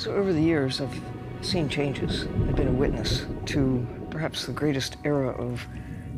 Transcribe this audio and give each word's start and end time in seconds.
So 0.00 0.14
over 0.14 0.32
the 0.32 0.40
years, 0.40 0.80
I've 0.80 0.98
seen 1.42 1.68
changes. 1.68 2.22
I've 2.48 2.56
been 2.56 2.68
a 2.68 2.72
witness 2.72 3.26
to 3.44 3.86
perhaps 4.08 4.46
the 4.46 4.52
greatest 4.52 4.96
era 5.04 5.28
of 5.28 5.62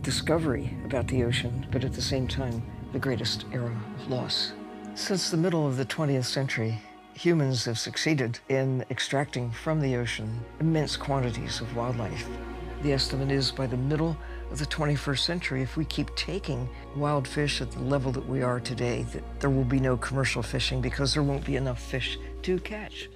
discovery 0.02 0.76
about 0.84 1.08
the 1.08 1.24
ocean, 1.24 1.66
but 1.72 1.82
at 1.82 1.92
the 1.92 2.00
same 2.00 2.28
time, 2.28 2.62
the 2.92 3.00
greatest 3.00 3.44
era 3.52 3.76
of 3.96 4.08
loss. 4.08 4.52
Since 4.94 5.30
the 5.30 5.36
middle 5.36 5.66
of 5.66 5.78
the 5.78 5.84
20th 5.84 6.26
century, 6.26 6.80
humans 7.14 7.64
have 7.64 7.76
succeeded 7.76 8.38
in 8.48 8.84
extracting 8.88 9.50
from 9.50 9.80
the 9.80 9.96
ocean 9.96 10.44
immense 10.60 10.96
quantities 10.96 11.60
of 11.60 11.74
wildlife. 11.74 12.28
The 12.82 12.92
estimate 12.92 13.32
is 13.32 13.50
by 13.50 13.66
the 13.66 13.76
middle 13.76 14.16
of 14.52 14.60
the 14.60 14.66
21st 14.66 15.18
century, 15.18 15.60
if 15.60 15.76
we 15.76 15.86
keep 15.86 16.14
taking 16.14 16.68
wild 16.94 17.26
fish 17.26 17.60
at 17.60 17.72
the 17.72 17.80
level 17.80 18.12
that 18.12 18.28
we 18.28 18.42
are 18.42 18.60
today, 18.60 19.02
that 19.12 19.40
there 19.40 19.50
will 19.50 19.64
be 19.64 19.80
no 19.80 19.96
commercial 19.96 20.44
fishing 20.44 20.80
because 20.80 21.14
there 21.14 21.24
won't 21.24 21.44
be 21.44 21.56
enough 21.56 21.82
fish 21.82 22.16
to 22.42 22.60
catch. 22.60 23.08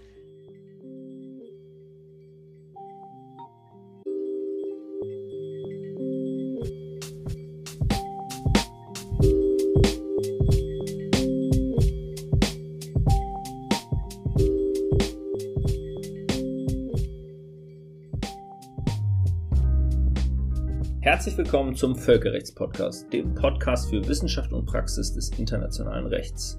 Herzlich 21.27 21.45
willkommen 21.45 21.75
zum 21.75 21.97
Völkerrechtspodcast, 21.97 23.13
dem 23.13 23.35
Podcast 23.35 23.91
für 23.91 24.07
Wissenschaft 24.07 24.53
und 24.53 24.65
Praxis 24.65 25.13
des 25.13 25.37
internationalen 25.37 26.07
Rechts. 26.07 26.57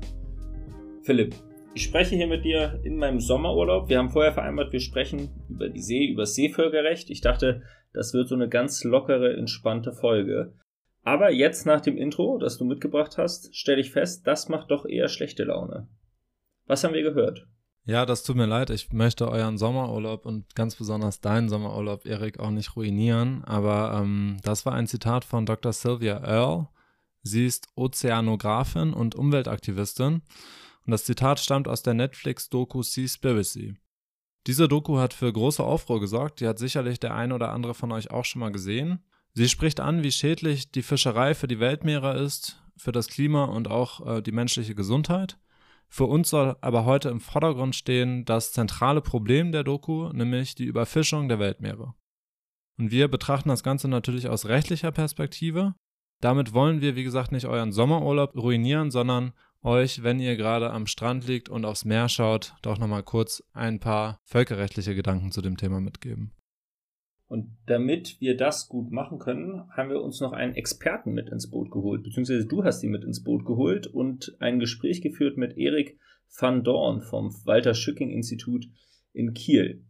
Philipp, 1.03 1.35
ich 1.73 1.83
spreche 1.83 2.17
hier 2.17 2.27
mit 2.27 2.43
dir 2.43 2.77
in 2.83 2.97
meinem 2.97 3.21
Sommerurlaub. 3.21 3.87
Wir 3.87 3.97
haben 3.97 4.09
vorher 4.09 4.33
vereinbart, 4.33 4.73
wir 4.73 4.81
sprechen 4.81 5.29
über 5.47 5.69
die 5.69 5.81
See, 5.81 6.07
über 6.07 6.23
das 6.23 6.35
Seevölkerrecht. 6.35 7.09
Ich 7.09 7.21
dachte, 7.21 7.61
das 7.93 8.13
wird 8.13 8.27
so 8.27 8.35
eine 8.35 8.49
ganz 8.49 8.83
lockere, 8.83 9.37
entspannte 9.37 9.93
Folge. 9.93 10.53
Aber 11.01 11.31
jetzt 11.31 11.65
nach 11.65 11.79
dem 11.79 11.95
Intro, 11.95 12.37
das 12.37 12.57
du 12.57 12.65
mitgebracht 12.65 13.17
hast, 13.17 13.55
stelle 13.55 13.79
ich 13.79 13.91
fest, 13.91 14.27
das 14.27 14.49
macht 14.49 14.69
doch 14.69 14.85
eher 14.85 15.07
schlechte 15.07 15.45
Laune. 15.45 15.87
Was 16.65 16.83
haben 16.83 16.93
wir 16.93 17.03
gehört? 17.03 17.47
Ja, 17.87 18.05
das 18.05 18.23
tut 18.23 18.35
mir 18.35 18.47
leid. 18.47 18.69
Ich 18.69 18.91
möchte 18.91 19.29
euren 19.31 19.57
Sommerurlaub 19.57 20.25
und 20.25 20.53
ganz 20.55 20.75
besonders 20.75 21.21
deinen 21.21 21.47
Sommerurlaub, 21.47 22.05
Erik, 22.05 22.37
auch 22.37 22.49
nicht 22.49 22.75
ruinieren. 22.75 23.45
Aber 23.45 24.01
ähm, 24.01 24.39
das 24.43 24.65
war 24.65 24.73
ein 24.73 24.87
Zitat 24.87 25.23
von 25.23 25.45
Dr. 25.45 25.71
Sylvia 25.71 26.17
Earle. 26.17 26.67
Sie 27.23 27.45
ist 27.45 27.69
Ozeanografin 27.75 28.91
und 28.91 29.15
Umweltaktivistin. 29.15 30.15
Und 30.15 30.91
das 30.91 31.05
Zitat 31.05 31.39
stammt 31.39 31.69
aus 31.69 31.81
der 31.81 31.93
Netflix-Doku 31.93 32.83
Seaspiracy. 32.83 33.77
Diese 34.47 34.67
Doku 34.67 34.97
hat 34.97 35.13
für 35.13 35.31
große 35.31 35.63
Aufruhr 35.63 36.01
gesorgt. 36.01 36.41
Die 36.41 36.47
hat 36.47 36.59
sicherlich 36.59 36.99
der 36.99 37.15
ein 37.15 37.31
oder 37.31 37.53
andere 37.53 37.73
von 37.73 37.93
euch 37.93 38.11
auch 38.11 38.25
schon 38.25 38.41
mal 38.41 38.51
gesehen. 38.51 38.99
Sie 39.33 39.47
spricht 39.47 39.79
an, 39.79 40.03
wie 40.03 40.11
schädlich 40.11 40.73
die 40.73 40.83
Fischerei 40.83 41.33
für 41.35 41.47
die 41.47 41.61
Weltmeere 41.61 42.17
ist, 42.17 42.61
für 42.75 42.91
das 42.91 43.07
Klima 43.07 43.45
und 43.45 43.69
auch 43.69 44.17
äh, 44.17 44.21
die 44.21 44.33
menschliche 44.33 44.75
Gesundheit. 44.75 45.37
Für 45.89 46.05
uns 46.05 46.29
soll 46.29 46.55
aber 46.61 46.85
heute 46.85 47.09
im 47.09 47.19
Vordergrund 47.19 47.75
stehen 47.75 48.25
das 48.25 48.51
zentrale 48.51 49.01
Problem 49.01 49.51
der 49.51 49.63
Doku, 49.63 50.11
nämlich 50.11 50.55
die 50.55 50.65
Überfischung 50.65 51.29
der 51.29 51.39
Weltmeere. 51.39 51.93
Und 52.77 52.91
wir 52.91 53.07
betrachten 53.07 53.49
das 53.49 53.63
Ganze 53.63 53.87
natürlich 53.87 54.27
aus 54.27 54.45
rechtlicher 54.45 54.91
Perspektive. 54.91 55.75
Damit 56.21 56.53
wollen 56.53 56.81
wir, 56.81 56.95
wie 56.95 57.03
gesagt, 57.03 57.31
nicht 57.31 57.45
euren 57.45 57.71
Sommerurlaub 57.71 58.35
ruinieren, 58.35 58.91
sondern 58.91 59.33
euch, 59.63 60.03
wenn 60.03 60.19
ihr 60.19 60.35
gerade 60.35 60.71
am 60.71 60.87
Strand 60.87 61.27
liegt 61.27 61.49
und 61.49 61.65
aufs 61.65 61.85
Meer 61.85 62.09
schaut, 62.09 62.55
doch 62.61 62.77
nochmal 62.77 63.03
kurz 63.03 63.43
ein 63.53 63.79
paar 63.79 64.19
völkerrechtliche 64.23 64.95
Gedanken 64.95 65.31
zu 65.31 65.41
dem 65.41 65.57
Thema 65.57 65.81
mitgeben. 65.81 66.33
Und 67.27 67.57
damit 67.65 68.21
wir 68.21 68.37
das 68.37 68.69
gut 68.69 68.89
machen 68.91 69.19
können, 69.19 69.69
haben 69.75 69.89
wir 69.89 70.01
uns 70.01 70.21
noch 70.21 70.31
einen 70.31 70.55
Experten 70.55 71.13
mit 71.13 71.29
ins 71.29 71.49
Boot 71.49 71.71
geholt, 71.71 72.03
beziehungsweise 72.03 72.47
du 72.47 72.63
hast 72.63 72.83
ihn 72.83 72.91
mit 72.91 73.03
ins 73.03 73.23
Boot 73.23 73.45
geholt 73.45 73.87
und 73.87 74.37
ein 74.39 74.59
Gespräch 74.59 75.01
geführt 75.01 75.37
mit 75.37 75.57
Erik 75.57 75.99
van 76.39 76.63
Dorn 76.63 77.01
vom 77.01 77.33
Walter 77.45 77.73
Schücking 77.73 78.11
Institut 78.11 78.65
in 79.11 79.33
Kiel. 79.33 79.83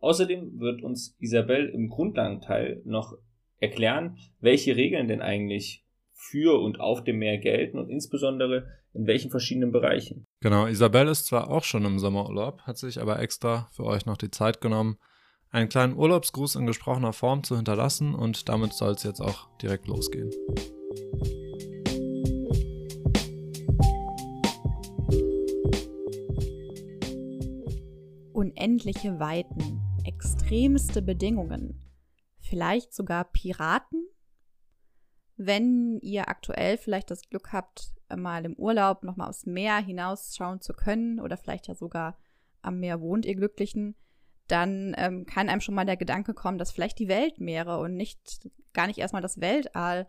Außerdem 0.00 0.58
wird 0.58 0.82
uns 0.82 1.16
Isabel 1.18 1.68
im 1.68 1.88
Grundlagenteil 1.88 2.82
noch 2.84 3.16
erklären, 3.58 4.18
welche 4.40 4.76
Regeln 4.76 5.08
denn 5.08 5.20
eigentlich 5.20 5.84
für 6.12 6.60
und 6.60 6.80
auf 6.80 7.04
dem 7.04 7.18
Meer 7.18 7.38
gelten 7.38 7.78
und 7.78 7.88
insbesondere 7.88 8.66
in 8.92 9.06
welchen 9.06 9.30
verschiedenen 9.30 9.72
Bereichen. 9.72 10.26
Genau, 10.40 10.66
Isabel 10.66 11.08
ist 11.08 11.26
zwar 11.26 11.50
auch 11.50 11.64
schon 11.64 11.84
im 11.84 11.98
Sommerurlaub, 11.98 12.62
hat 12.62 12.76
sich 12.76 13.00
aber 13.00 13.20
extra 13.20 13.68
für 13.72 13.84
euch 13.84 14.04
noch 14.04 14.16
die 14.16 14.30
Zeit 14.30 14.60
genommen, 14.60 14.98
einen 15.50 15.68
kleinen 15.68 15.96
Urlaubsgruß 15.96 16.54
in 16.56 16.66
gesprochener 16.66 17.12
Form 17.12 17.42
zu 17.42 17.56
hinterlassen 17.56 18.14
und 18.14 18.48
damit 18.48 18.72
soll 18.72 18.92
es 18.92 19.02
jetzt 19.02 19.20
auch 19.20 19.48
direkt 19.58 19.88
losgehen. 19.88 20.30
Unendliche 28.32 29.18
Weiten, 29.18 29.80
extremste 30.04 31.02
Bedingungen, 31.02 31.80
vielleicht 32.38 32.94
sogar 32.94 33.24
Piraten? 33.24 34.06
Wenn 35.36 35.98
ihr 36.00 36.28
aktuell 36.28 36.78
vielleicht 36.78 37.10
das 37.10 37.22
Glück 37.28 37.52
habt, 37.52 37.92
mal 38.14 38.44
im 38.44 38.54
Urlaub 38.54 39.02
nochmal 39.02 39.28
aufs 39.28 39.46
Meer 39.46 39.78
hinausschauen 39.78 40.60
zu 40.60 40.74
können 40.74 41.18
oder 41.20 41.36
vielleicht 41.36 41.66
ja 41.68 41.74
sogar 41.74 42.18
am 42.62 42.78
Meer 42.78 43.00
wohnt, 43.00 43.24
ihr 43.24 43.36
Glücklichen, 43.36 43.94
dann 44.50 44.94
ähm, 44.96 45.26
kann 45.26 45.48
einem 45.48 45.60
schon 45.60 45.74
mal 45.74 45.86
der 45.86 45.96
Gedanke 45.96 46.34
kommen, 46.34 46.58
dass 46.58 46.72
vielleicht 46.72 46.98
die 46.98 47.08
Weltmeere 47.08 47.78
und 47.78 47.96
nicht 47.96 48.48
gar 48.72 48.86
nicht 48.86 48.98
erstmal 48.98 49.22
das 49.22 49.40
Weltall 49.40 50.06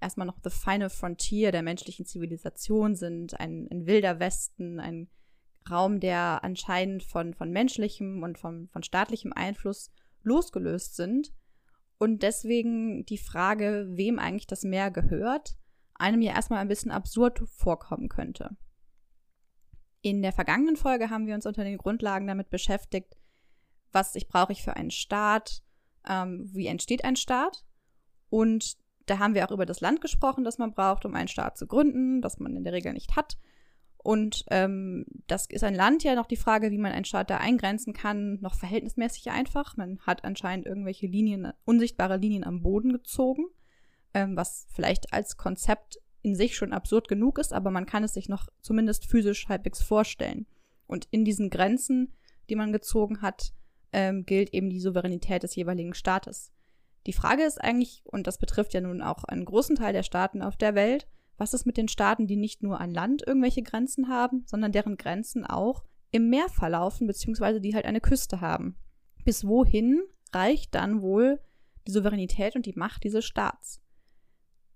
erstmal 0.00 0.26
noch 0.26 0.38
the 0.42 0.50
final 0.50 0.90
frontier 0.90 1.52
der 1.52 1.62
menschlichen 1.62 2.04
Zivilisation 2.04 2.96
sind, 2.96 3.38
ein, 3.38 3.68
ein 3.70 3.86
wilder 3.86 4.18
Westen, 4.18 4.80
ein 4.80 5.08
Raum, 5.70 6.00
der 6.00 6.42
anscheinend 6.42 7.04
von, 7.04 7.34
von 7.34 7.50
menschlichem 7.50 8.22
und 8.22 8.38
von, 8.38 8.68
von 8.68 8.82
staatlichem 8.82 9.32
Einfluss 9.32 9.92
losgelöst 10.22 10.96
sind. 10.96 11.32
Und 11.98 12.22
deswegen 12.22 13.04
die 13.06 13.18
Frage, 13.18 13.86
wem 13.92 14.18
eigentlich 14.18 14.48
das 14.48 14.64
Meer 14.64 14.90
gehört, 14.90 15.54
einem 15.94 16.20
ja 16.20 16.32
erstmal 16.32 16.58
ein 16.58 16.68
bisschen 16.68 16.90
absurd 16.90 17.40
vorkommen 17.46 18.08
könnte. 18.08 18.56
In 20.00 20.20
der 20.20 20.32
vergangenen 20.32 20.74
Folge 20.74 21.10
haben 21.10 21.28
wir 21.28 21.34
uns 21.36 21.46
unter 21.46 21.62
den 21.62 21.78
Grundlagen 21.78 22.26
damit 22.26 22.50
beschäftigt, 22.50 23.14
was 23.92 24.14
ich 24.14 24.28
brauche 24.28 24.52
ich 24.52 24.62
für 24.62 24.76
einen 24.76 24.90
Staat, 24.90 25.62
ähm, 26.08 26.48
wie 26.52 26.66
entsteht 26.66 27.04
ein 27.04 27.16
Staat. 27.16 27.64
Und 28.28 28.76
da 29.06 29.18
haben 29.18 29.34
wir 29.34 29.46
auch 29.46 29.52
über 29.52 29.66
das 29.66 29.80
Land 29.80 30.00
gesprochen, 30.00 30.44
das 30.44 30.58
man 30.58 30.72
braucht, 30.72 31.04
um 31.04 31.14
einen 31.14 31.28
Staat 31.28 31.58
zu 31.58 31.66
gründen, 31.66 32.22
das 32.22 32.38
man 32.38 32.56
in 32.56 32.64
der 32.64 32.72
Regel 32.72 32.92
nicht 32.92 33.16
hat. 33.16 33.36
Und 33.98 34.44
ähm, 34.50 35.04
das 35.28 35.46
ist 35.46 35.62
ein 35.62 35.74
Land 35.74 36.02
ja 36.02 36.16
noch 36.16 36.26
die 36.26 36.36
Frage, 36.36 36.72
wie 36.72 36.78
man 36.78 36.92
einen 36.92 37.04
Staat 37.04 37.30
da 37.30 37.36
eingrenzen 37.36 37.92
kann, 37.92 38.40
noch 38.40 38.56
verhältnismäßig 38.56 39.30
einfach. 39.30 39.76
Man 39.76 40.00
hat 40.00 40.24
anscheinend 40.24 40.66
irgendwelche 40.66 41.06
Linien, 41.06 41.52
unsichtbare 41.64 42.16
Linien 42.16 42.42
am 42.42 42.62
Boden 42.62 42.92
gezogen, 42.92 43.44
ähm, 44.12 44.36
was 44.36 44.66
vielleicht 44.74 45.12
als 45.12 45.36
Konzept 45.36 45.98
in 46.22 46.34
sich 46.34 46.56
schon 46.56 46.72
absurd 46.72 47.08
genug 47.08 47.38
ist, 47.38 47.52
aber 47.52 47.70
man 47.70 47.86
kann 47.86 48.04
es 48.04 48.14
sich 48.14 48.28
noch 48.28 48.48
zumindest 48.60 49.06
physisch 49.06 49.48
halbwegs 49.48 49.82
vorstellen. 49.82 50.46
Und 50.86 51.06
in 51.10 51.24
diesen 51.24 51.50
Grenzen, 51.50 52.14
die 52.48 52.56
man 52.56 52.72
gezogen 52.72 53.22
hat, 53.22 53.52
ähm, 53.92 54.24
gilt 54.24 54.52
eben 54.54 54.70
die 54.70 54.80
Souveränität 54.80 55.42
des 55.42 55.54
jeweiligen 55.54 55.94
Staates. 55.94 56.52
Die 57.06 57.12
Frage 57.12 57.42
ist 57.42 57.60
eigentlich, 57.60 58.02
und 58.04 58.26
das 58.26 58.38
betrifft 58.38 58.74
ja 58.74 58.80
nun 58.80 59.02
auch 59.02 59.24
einen 59.24 59.44
großen 59.44 59.76
Teil 59.76 59.92
der 59.92 60.02
Staaten 60.02 60.42
auf 60.42 60.56
der 60.56 60.74
Welt, 60.74 61.06
was 61.36 61.54
ist 61.54 61.66
mit 61.66 61.76
den 61.76 61.88
Staaten, 61.88 62.26
die 62.26 62.36
nicht 62.36 62.62
nur 62.62 62.80
an 62.80 62.92
Land 62.92 63.26
irgendwelche 63.26 63.62
Grenzen 63.62 64.08
haben, 64.08 64.44
sondern 64.46 64.72
deren 64.72 64.96
Grenzen 64.96 65.44
auch 65.44 65.84
im 66.10 66.28
Meer 66.28 66.48
verlaufen, 66.48 67.06
beziehungsweise 67.06 67.60
die 67.60 67.74
halt 67.74 67.86
eine 67.86 68.00
Küste 68.00 68.40
haben? 68.40 68.76
Bis 69.24 69.46
wohin 69.46 70.02
reicht 70.32 70.74
dann 70.74 71.02
wohl 71.02 71.40
die 71.86 71.90
Souveränität 71.90 72.54
und 72.54 72.66
die 72.66 72.74
Macht 72.76 73.02
dieses 73.02 73.24
Staats? 73.24 73.80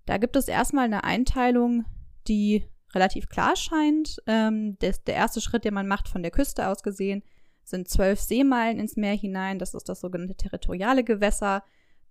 Da 0.05 0.17
gibt 0.17 0.35
es 0.35 0.47
erstmal 0.47 0.85
eine 0.85 1.03
Einteilung, 1.03 1.85
die 2.27 2.65
relativ 2.93 3.29
klar 3.29 3.55
scheint. 3.55 4.21
Ähm, 4.25 4.77
der, 4.79 4.95
der 5.05 5.15
erste 5.15 5.41
Schritt, 5.41 5.65
den 5.65 5.73
man 5.73 5.87
macht 5.87 6.07
von 6.07 6.21
der 6.21 6.31
Küste 6.31 6.67
aus 6.67 6.83
gesehen, 6.83 7.23
sind 7.67 7.89
zwölf 7.89 8.19
Seemeilen 8.19 8.79
ins 8.79 8.95
Meer 8.95 9.15
hinein. 9.15 9.59
Das 9.59 9.73
ist 9.73 9.89
das 9.89 9.99
sogenannte 9.99 10.35
territoriale 10.35 11.03
Gewässer. 11.03 11.63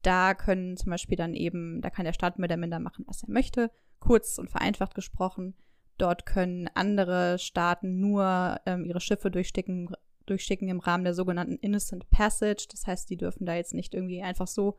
Da 0.03 0.35
können 0.35 0.77
zum 0.77 0.91
Beispiel 0.91 1.17
dann 1.17 1.35
eben, 1.35 1.81
da 1.81 1.91
kann 1.91 2.05
der 2.05 2.13
Staat 2.13 2.39
mehr 2.39 2.47
oder 2.47 2.59
minder 2.59 2.79
machen, 2.79 3.05
was 3.09 3.23
er 3.23 3.31
möchte. 3.31 3.71
Kurz 3.99 4.39
und 4.39 4.51
vereinfacht 4.51 4.95
gesprochen. 4.95 5.55
Dort 5.99 6.27
können 6.27 6.69
andere 6.75 7.39
Staaten 7.39 7.99
nur 7.99 8.61
ähm, 8.67 8.85
ihre 8.85 9.01
Schiffe 9.01 9.31
durchsticken, 9.31 9.89
durchsticken 10.27 10.69
im 10.69 10.81
Rahmen 10.81 11.05
der 11.05 11.15
sogenannten 11.15 11.57
Innocent 11.57 12.11
Passage. 12.11 12.67
Das 12.71 12.87
heißt, 12.87 13.09
die 13.09 13.17
dürfen 13.17 13.47
da 13.47 13.55
jetzt 13.55 13.73
nicht 13.73 13.95
irgendwie 13.95 14.23
einfach 14.23 14.47
so 14.47 14.79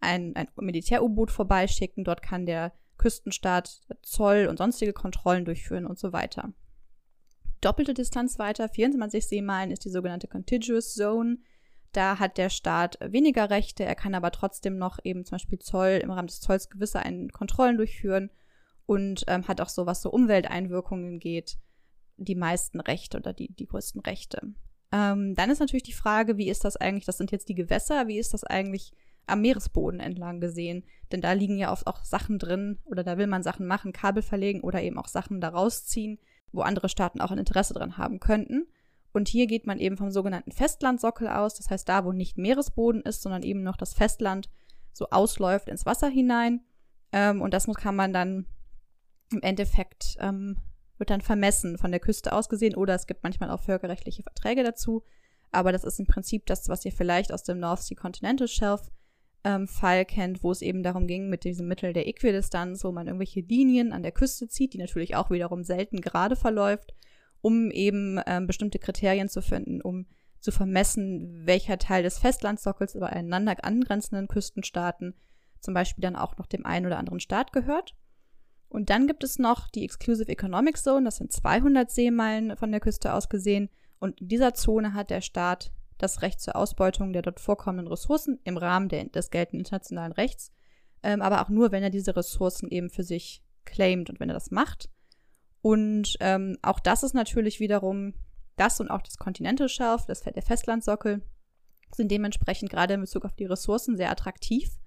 ein, 0.00 0.34
ein 0.34 0.48
Militär-U-Boot 0.56 1.30
vorbeischicken. 1.30 2.02
Dort 2.02 2.22
kann 2.22 2.44
der 2.44 2.72
Küstenstaat 2.96 3.82
Zoll 4.02 4.48
und 4.50 4.58
sonstige 4.58 4.92
Kontrollen 4.92 5.44
durchführen 5.44 5.86
und 5.86 5.98
so 5.98 6.12
weiter. 6.12 6.52
Doppelte 7.60 7.94
Distanz 7.94 8.38
weiter, 8.38 8.68
24 8.68 9.26
Seemeilen, 9.26 9.70
ist 9.70 9.84
die 9.84 9.90
sogenannte 9.90 10.28
Contiguous 10.28 10.94
Zone. 10.94 11.38
Da 11.92 12.18
hat 12.18 12.36
der 12.38 12.50
Staat 12.50 12.98
weniger 13.00 13.50
Rechte, 13.50 13.84
er 13.84 13.94
kann 13.94 14.14
aber 14.14 14.30
trotzdem 14.30 14.76
noch 14.76 14.98
eben 15.04 15.24
zum 15.24 15.36
Beispiel 15.36 15.58
Zoll 15.58 16.00
im 16.02 16.10
Rahmen 16.10 16.28
des 16.28 16.40
Zolls 16.40 16.68
gewisse 16.68 17.02
Kontrollen 17.32 17.78
durchführen 17.78 18.30
und 18.86 19.24
ähm, 19.26 19.48
hat 19.48 19.60
auch 19.60 19.68
so, 19.68 19.86
was 19.86 20.02
so 20.02 20.10
Umwelteinwirkungen 20.10 21.18
geht, 21.18 21.58
die 22.16 22.34
meisten 22.34 22.80
Rechte 22.80 23.16
oder 23.16 23.32
die, 23.32 23.52
die 23.54 23.66
größten 23.66 24.00
Rechte. 24.02 24.54
Ähm, 24.92 25.34
dann 25.34 25.50
ist 25.50 25.60
natürlich 25.60 25.82
die 25.82 25.92
Frage, 25.92 26.36
wie 26.36 26.48
ist 26.48 26.64
das 26.64 26.76
eigentlich, 26.76 27.04
das 27.04 27.18
sind 27.18 27.30
jetzt 27.30 27.48
die 27.48 27.54
Gewässer, 27.54 28.08
wie 28.08 28.18
ist 28.18 28.34
das 28.34 28.44
eigentlich 28.44 28.92
am 29.26 29.42
Meeresboden 29.42 30.00
entlang 30.00 30.40
gesehen? 30.40 30.84
Denn 31.12 31.20
da 31.20 31.32
liegen 31.32 31.58
ja 31.58 31.72
oft 31.72 31.86
auch 31.86 32.04
Sachen 32.04 32.38
drin 32.38 32.78
oder 32.86 33.04
da 33.04 33.18
will 33.18 33.26
man 33.26 33.42
Sachen 33.42 33.66
machen, 33.66 33.92
Kabel 33.92 34.22
verlegen 34.22 34.62
oder 34.62 34.82
eben 34.82 34.98
auch 34.98 35.08
Sachen 35.08 35.40
da 35.40 35.48
rausziehen, 35.48 36.18
wo 36.52 36.62
andere 36.62 36.88
Staaten 36.88 37.20
auch 37.20 37.30
ein 37.30 37.38
Interesse 37.38 37.74
dran 37.74 37.98
haben 37.98 38.20
könnten. 38.20 38.66
Und 39.12 39.28
hier 39.28 39.46
geht 39.46 39.66
man 39.66 39.78
eben 39.78 39.96
vom 39.96 40.10
sogenannten 40.10 40.52
Festlandsockel 40.52 41.28
aus, 41.28 41.54
das 41.54 41.70
heißt 41.70 41.88
da, 41.88 42.04
wo 42.04 42.12
nicht 42.12 42.38
Meeresboden 42.38 43.02
ist, 43.02 43.22
sondern 43.22 43.42
eben 43.42 43.62
noch 43.62 43.76
das 43.76 43.94
Festland 43.94 44.48
so 44.92 45.08
ausläuft 45.10 45.68
ins 45.68 45.86
Wasser 45.86 46.08
hinein. 46.08 46.60
Ähm, 47.12 47.40
und 47.40 47.54
das 47.54 47.66
kann 47.66 47.96
man 47.96 48.12
dann 48.12 48.46
im 49.32 49.42
Endeffekt, 49.42 50.16
ähm, 50.20 50.58
wird 50.98 51.10
dann 51.10 51.20
vermessen 51.20 51.78
von 51.78 51.90
der 51.90 52.00
Küste 52.00 52.32
aus 52.32 52.48
gesehen 52.48 52.74
oder 52.74 52.94
es 52.94 53.06
gibt 53.06 53.22
manchmal 53.22 53.50
auch 53.50 53.60
völkerrechtliche 53.60 54.22
Verträge 54.22 54.62
dazu. 54.62 55.04
Aber 55.50 55.72
das 55.72 55.84
ist 55.84 55.98
im 55.98 56.06
Prinzip 56.06 56.44
das, 56.46 56.68
was 56.68 56.84
ihr 56.84 56.92
vielleicht 56.92 57.32
aus 57.32 57.42
dem 57.42 57.58
North 57.58 57.82
Sea 57.82 57.96
Continental 57.96 58.48
Shelf 58.48 58.90
ähm, 59.44 59.68
Fall 59.68 60.04
kennt, 60.04 60.42
wo 60.42 60.50
es 60.50 60.62
eben 60.62 60.82
darum 60.82 61.06
ging, 61.06 61.28
mit 61.28 61.44
diesem 61.44 61.68
Mittel 61.68 61.92
der 61.92 62.08
Äquidistanz, 62.08 62.84
wo 62.84 62.92
man 62.92 63.06
irgendwelche 63.06 63.40
Linien 63.40 63.92
an 63.92 64.02
der 64.02 64.12
Küste 64.12 64.48
zieht, 64.48 64.74
die 64.74 64.78
natürlich 64.78 65.16
auch 65.16 65.30
wiederum 65.30 65.62
selten 65.64 66.00
gerade 66.00 66.36
verläuft, 66.36 66.94
um 67.40 67.70
eben 67.70 68.20
ähm, 68.26 68.46
bestimmte 68.46 68.78
Kriterien 68.78 69.28
zu 69.28 69.42
finden, 69.42 69.80
um 69.80 70.06
zu 70.40 70.52
vermessen, 70.52 71.46
welcher 71.46 71.78
Teil 71.78 72.02
des 72.02 72.18
Festlandsockels 72.18 72.94
über 72.94 73.10
einander 73.10 73.56
angrenzenden 73.64 74.28
Küstenstaaten 74.28 75.14
zum 75.60 75.74
Beispiel 75.74 76.02
dann 76.02 76.16
auch 76.16 76.36
noch 76.38 76.46
dem 76.46 76.64
einen 76.64 76.86
oder 76.86 76.98
anderen 76.98 77.20
Staat 77.20 77.52
gehört. 77.52 77.96
Und 78.68 78.90
dann 78.90 79.06
gibt 79.06 79.24
es 79.24 79.38
noch 79.38 79.68
die 79.68 79.84
Exclusive 79.84 80.30
Economic 80.30 80.76
Zone, 80.76 81.04
das 81.04 81.16
sind 81.16 81.32
200 81.32 81.90
Seemeilen 81.90 82.56
von 82.56 82.70
der 82.70 82.80
Küste 82.80 83.14
aus 83.14 83.28
gesehen. 83.28 83.70
Und 83.98 84.20
in 84.20 84.28
dieser 84.28 84.54
Zone 84.54 84.92
hat 84.92 85.10
der 85.10 85.22
Staat 85.22 85.72
das 85.98 86.22
Recht 86.22 86.40
zur 86.40 86.56
Ausbeutung 86.56 87.12
der 87.12 87.22
dort 87.22 87.40
vorkommenden 87.40 87.88
Ressourcen 87.88 88.40
im 88.44 88.56
Rahmen 88.56 88.88
der, 88.88 89.04
des 89.04 89.30
geltenden 89.30 89.60
internationalen 89.60 90.12
Rechts, 90.12 90.52
ähm, 91.02 91.22
aber 91.22 91.42
auch 91.42 91.48
nur, 91.48 91.72
wenn 91.72 91.82
er 91.82 91.90
diese 91.90 92.16
Ressourcen 92.16 92.70
eben 92.70 92.90
für 92.90 93.04
sich 93.04 93.42
claimt 93.64 94.08
und 94.08 94.20
wenn 94.20 94.30
er 94.30 94.34
das 94.34 94.50
macht. 94.50 94.88
Und 95.60 96.16
ähm, 96.20 96.56
auch 96.62 96.80
das 96.80 97.02
ist 97.02 97.14
natürlich 97.14 97.60
wiederum, 97.60 98.14
das 98.56 98.80
und 98.80 98.90
auch 98.90 99.02
das 99.02 99.18
Continental 99.18 99.68
Shelf, 99.68 100.06
das, 100.06 100.22
der 100.22 100.42
Festlandsockel, 100.42 101.22
sind 101.94 102.10
dementsprechend 102.10 102.70
gerade 102.70 102.94
in 102.94 103.00
Bezug 103.00 103.24
auf 103.24 103.34
die 103.34 103.46
Ressourcen 103.46 103.96
sehr 103.96 104.10
attraktiv. 104.10 104.78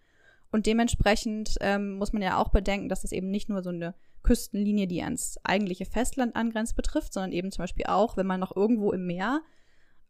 Und 0.52 0.66
dementsprechend 0.66 1.56
ähm, 1.62 1.94
muss 1.94 2.14
man 2.14 2.22
ja 2.22 2.38
auch 2.38 2.50
bedenken, 2.50 2.90
dass 2.90 3.02
das 3.02 3.14
eben 3.14 3.30
nicht 3.30 3.50
nur 3.50 3.64
so 3.64 3.70
eine 3.70 3.96
Küstenlinie, 4.22 4.88
die 4.88 5.02
ans 5.02 5.40
eigentliche 5.44 5.86
Festland 5.86 6.36
angrenzt, 6.36 6.76
betrifft, 6.76 7.14
sondern 7.14 7.32
eben 7.32 7.52
zum 7.52 7.64
Beispiel 7.64 7.86
auch, 7.88 8.18
wenn 8.18 8.28
man 8.28 8.40
noch 8.40 8.56
irgendwo 8.56 8.92
im 8.92 9.06
Meer 9.06 9.42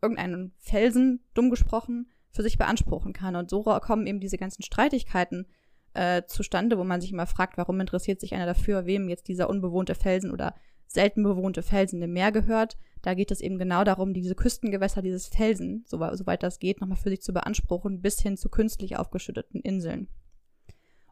irgendeinen 0.02 0.54
Felsen, 0.58 1.24
dumm 1.34 1.50
gesprochen, 1.50 2.10
für 2.32 2.44
sich 2.44 2.58
beanspruchen 2.58 3.14
kann. 3.14 3.36
Und 3.36 3.50
so 3.50 3.64
kommen 3.64 4.08
eben 4.08 4.20
diese 4.20 4.38
ganzen 4.38 4.64
Streitigkeiten 4.64 5.48
äh, 5.94 6.24
zustande, 6.26 6.78
wo 6.78 6.84
man 6.84 7.02
sich 7.02 7.12
immer 7.12 7.28
fragt, 7.28 7.58
warum 7.58 7.80
interessiert 7.80 8.20
sich 8.20 8.34
einer 8.34 8.46
dafür, 8.46 8.86
wem 8.86 9.10
jetzt 9.10 9.28
dieser 9.28 9.50
unbewohnte 9.50 9.96
Felsen 9.96 10.32
oder 10.32 10.56
selten 10.88 11.24
bewohnte 11.24 11.64
Felsen 11.64 12.02
im 12.02 12.14
Meer 12.14 12.32
gehört. 12.32 12.78
Da 13.02 13.14
geht 13.14 13.32
es 13.32 13.42
eben 13.42 13.58
genau 13.58 13.84
darum, 13.84 14.14
diese 14.14 14.36
Küstengewässer, 14.36 15.02
dieses 15.02 15.28
Felsen, 15.28 15.84
soweit, 15.88 16.18
soweit 16.18 16.44
das 16.44 16.60
geht, 16.60 16.82
nochmal 16.82 16.98
für 16.98 17.10
sich 17.10 17.22
zu 17.22 17.34
beanspruchen, 17.34 18.02
bis 18.02 18.22
hin 18.22 18.38
zu 18.38 18.50
künstlich 18.50 18.98
aufgeschütteten 18.98 19.62
Inseln. 19.62 20.08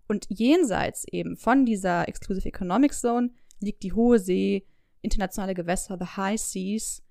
Und 0.08 0.26
jenseits 0.30 1.06
eben 1.12 1.38
von 1.38 1.66
dieser 1.66 2.08
Exclusive 2.08 2.48
Economic 2.48 2.94
Zone 2.94 3.32
liegt 3.60 3.84
die 3.84 3.94
hohe 3.94 4.20
See, 4.20 4.66
internationale 5.02 5.54
Gewässer, 5.54 5.98
the 6.00 6.18
High 6.18 6.40
Seas, 6.40 7.04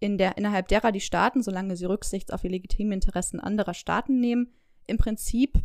in 0.00 0.18
der, 0.18 0.36
innerhalb 0.36 0.68
derer 0.68 0.92
die 0.92 1.00
Staaten, 1.00 1.42
solange 1.42 1.76
sie 1.76 1.86
Rücksicht 1.86 2.32
auf 2.32 2.42
die 2.42 2.48
legitimen 2.48 2.92
Interessen 2.92 3.40
anderer 3.40 3.74
Staaten 3.74 4.20
nehmen, 4.20 4.52
im 4.86 4.98
Prinzip 4.98 5.58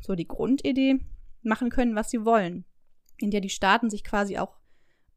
so 0.00 0.14
die 0.14 0.28
Grundidee 0.28 1.00
machen 1.42 1.70
können, 1.70 1.94
was 1.94 2.10
sie 2.10 2.24
wollen. 2.24 2.64
In 3.18 3.30
der 3.30 3.40
die 3.40 3.50
Staaten 3.50 3.90
sich 3.90 4.04
quasi 4.04 4.38
auch 4.38 4.56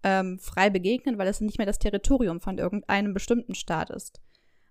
ähm, 0.03 0.39
frei 0.39 0.69
begegnen, 0.69 1.17
weil 1.17 1.27
es 1.27 1.41
nicht 1.41 1.57
mehr 1.57 1.67
das 1.67 1.79
Territorium 1.79 2.41
von 2.41 2.57
irgendeinem 2.57 3.13
bestimmten 3.13 3.55
Staat 3.55 3.89
ist. 3.89 4.21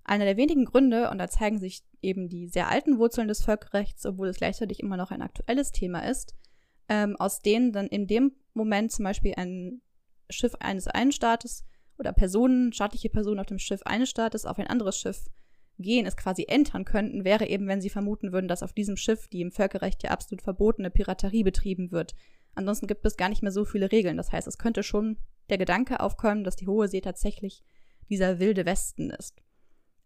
Einer 0.02 0.24
der 0.24 0.36
wenigen 0.36 0.64
Gründe, 0.64 1.10
und 1.10 1.18
da 1.18 1.28
zeigen 1.28 1.58
sich 1.58 1.84
eben 2.02 2.28
die 2.28 2.48
sehr 2.48 2.68
alten 2.68 2.98
Wurzeln 2.98 3.28
des 3.28 3.42
Völkerrechts, 3.42 4.04
obwohl 4.06 4.28
es 4.28 4.38
gleichzeitig 4.38 4.80
immer 4.80 4.96
noch 4.96 5.10
ein 5.10 5.22
aktuelles 5.22 5.70
Thema 5.72 6.00
ist, 6.00 6.34
ähm, 6.88 7.16
aus 7.16 7.40
denen 7.40 7.72
dann 7.72 7.86
in 7.86 8.06
dem 8.06 8.32
Moment 8.52 8.90
zum 8.90 9.04
Beispiel 9.04 9.34
ein 9.36 9.80
Schiff 10.28 10.54
eines 10.58 10.88
einen 10.88 11.12
Staates 11.12 11.64
oder 12.00 12.12
Personen, 12.12 12.72
staatliche 12.72 13.10
Personen 13.10 13.38
auf 13.38 13.46
dem 13.46 13.58
Schiff 13.58 13.82
eines 13.84 14.10
Staates 14.10 14.46
auf 14.46 14.58
ein 14.58 14.66
anderes 14.66 14.98
Schiff 14.98 15.26
gehen, 15.78 16.06
es 16.06 16.16
quasi 16.16 16.46
entern 16.48 16.84
könnten, 16.84 17.24
wäre 17.24 17.46
eben, 17.46 17.68
wenn 17.68 17.80
sie 17.80 17.90
vermuten 17.90 18.32
würden, 18.32 18.48
dass 18.48 18.62
auf 18.62 18.72
diesem 18.72 18.96
Schiff 18.96 19.28
die 19.28 19.42
im 19.42 19.52
Völkerrecht 19.52 20.02
ja 20.02 20.10
absolut 20.10 20.42
verbotene 20.42 20.90
Piraterie 20.90 21.44
betrieben 21.44 21.92
wird. 21.92 22.14
Ansonsten 22.54 22.86
gibt 22.86 23.04
es 23.06 23.16
gar 23.16 23.28
nicht 23.28 23.42
mehr 23.42 23.52
so 23.52 23.64
viele 23.64 23.92
Regeln. 23.92 24.16
Das 24.16 24.32
heißt, 24.32 24.48
es 24.48 24.58
könnte 24.58 24.82
schon 24.82 25.18
der 25.50 25.58
Gedanke 25.58 26.00
aufkommen, 26.00 26.42
dass 26.42 26.56
die 26.56 26.66
Hohe 26.66 26.88
See 26.88 27.00
tatsächlich 27.00 27.62
dieser 28.08 28.38
wilde 28.38 28.66
Westen 28.66 29.10
ist. 29.10 29.36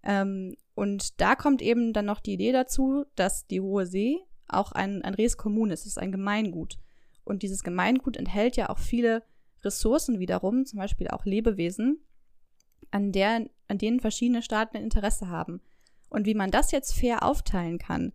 Ähm, 0.02 0.56
und 0.74 1.20
da 1.20 1.36
kommt 1.36 1.62
eben 1.62 1.92
dann 1.92 2.06
noch 2.06 2.20
die 2.20 2.34
Idee 2.34 2.52
dazu, 2.52 3.04
dass 3.14 3.46
die 3.46 3.60
Hohe 3.60 3.86
See 3.86 4.18
auch 4.46 4.72
ein, 4.72 5.02
ein 5.02 5.14
Res 5.14 5.36
es 5.70 5.86
ist 5.86 5.98
ein 5.98 6.12
Gemeingut. 6.12 6.76
Und 7.24 7.42
dieses 7.42 7.62
Gemeingut 7.62 8.16
enthält 8.16 8.56
ja 8.56 8.68
auch 8.68 8.78
viele 8.78 9.22
Ressourcen 9.64 10.18
wiederum, 10.18 10.66
zum 10.66 10.78
Beispiel 10.78 11.08
auch 11.08 11.24
Lebewesen, 11.24 11.98
an, 12.90 13.12
der, 13.12 13.48
an 13.68 13.78
denen 13.78 14.00
verschiedene 14.00 14.42
Staaten 14.42 14.76
Interesse 14.76 15.28
haben. 15.28 15.60
Und 16.10 16.26
wie 16.26 16.34
man 16.34 16.50
das 16.50 16.70
jetzt 16.70 16.94
fair 16.94 17.24
aufteilen 17.24 17.78
kann, 17.78 18.12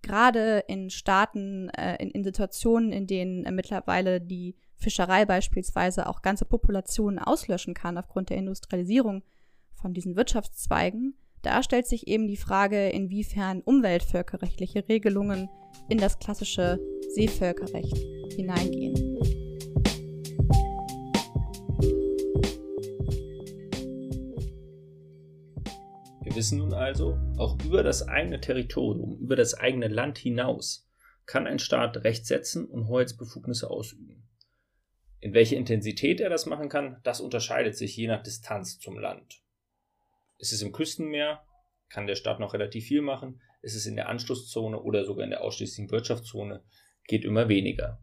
gerade 0.00 0.64
in 0.68 0.90
Staaten, 0.90 1.68
äh, 1.70 1.96
in, 2.02 2.10
in, 2.10 2.24
Situationen, 2.24 2.92
in 2.92 3.06
denen 3.06 3.44
äh, 3.44 3.52
mittlerweile 3.52 4.20
die 4.20 4.56
Fischerei 4.76 5.24
beispielsweise 5.24 6.08
auch 6.08 6.22
ganze 6.22 6.44
Populationen 6.44 7.18
auslöschen 7.18 7.74
kann 7.74 7.98
aufgrund 7.98 8.30
der 8.30 8.38
Industrialisierung 8.38 9.22
von 9.74 9.94
diesen 9.94 10.16
Wirtschaftszweigen, 10.16 11.14
da 11.42 11.62
stellt 11.64 11.86
sich 11.86 12.06
eben 12.06 12.28
die 12.28 12.36
Frage, 12.36 12.88
inwiefern 12.88 13.62
umweltvölkerrechtliche 13.62 14.88
Regelungen 14.88 15.48
in 15.88 15.98
das 15.98 16.18
klassische 16.20 16.78
Seevölkerrecht 17.14 17.96
hineingehen. 18.36 19.18
Wir 26.32 26.38
wissen 26.38 26.60
nun 26.60 26.72
also, 26.72 27.18
auch 27.36 27.62
über 27.62 27.82
das 27.82 28.08
eigene 28.08 28.40
Territorium, 28.40 29.18
über 29.18 29.36
das 29.36 29.52
eigene 29.52 29.88
Land 29.88 30.16
hinaus, 30.16 30.88
kann 31.26 31.46
ein 31.46 31.58
Staat 31.58 32.04
Recht 32.04 32.24
setzen 32.24 32.64
und 32.64 32.88
Hoheitsbefugnisse 32.88 33.68
ausüben. 33.68 34.26
In 35.20 35.34
welcher 35.34 35.58
Intensität 35.58 36.22
er 36.22 36.30
das 36.30 36.46
machen 36.46 36.70
kann, 36.70 36.96
das 37.02 37.20
unterscheidet 37.20 37.76
sich 37.76 37.94
je 37.98 38.06
nach 38.06 38.22
Distanz 38.22 38.78
zum 38.78 38.98
Land. 38.98 39.42
Ist 40.38 40.54
es 40.54 40.62
im 40.62 40.72
Küstenmeer, 40.72 41.42
kann 41.90 42.06
der 42.06 42.14
Staat 42.14 42.40
noch 42.40 42.54
relativ 42.54 42.86
viel 42.86 43.02
machen. 43.02 43.42
Ist 43.60 43.76
es 43.76 43.84
in 43.84 43.96
der 43.96 44.08
Anschlusszone 44.08 44.80
oder 44.80 45.04
sogar 45.04 45.24
in 45.24 45.30
der 45.30 45.42
ausschließlichen 45.42 45.90
Wirtschaftszone, 45.90 46.64
geht 47.08 47.26
immer 47.26 47.50
weniger. 47.50 48.00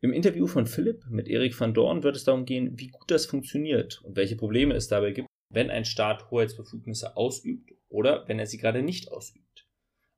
Im 0.00 0.12
Interview 0.12 0.48
von 0.48 0.66
Philipp 0.66 1.04
mit 1.08 1.28
Erik 1.28 1.58
van 1.60 1.74
Dorn 1.74 2.02
wird 2.02 2.16
es 2.16 2.24
darum 2.24 2.44
gehen, 2.44 2.76
wie 2.76 2.88
gut 2.88 3.08
das 3.08 3.24
funktioniert 3.24 4.02
und 4.02 4.16
welche 4.16 4.34
Probleme 4.34 4.74
es 4.74 4.88
dabei 4.88 5.12
gibt, 5.12 5.28
wenn 5.48 5.70
ein 5.70 5.84
Staat 5.84 6.30
Hoheitsbefugnisse 6.30 7.16
ausübt 7.16 7.72
oder 7.88 8.26
wenn 8.26 8.38
er 8.38 8.46
sie 8.46 8.58
gerade 8.58 8.82
nicht 8.82 9.12
ausübt. 9.12 9.66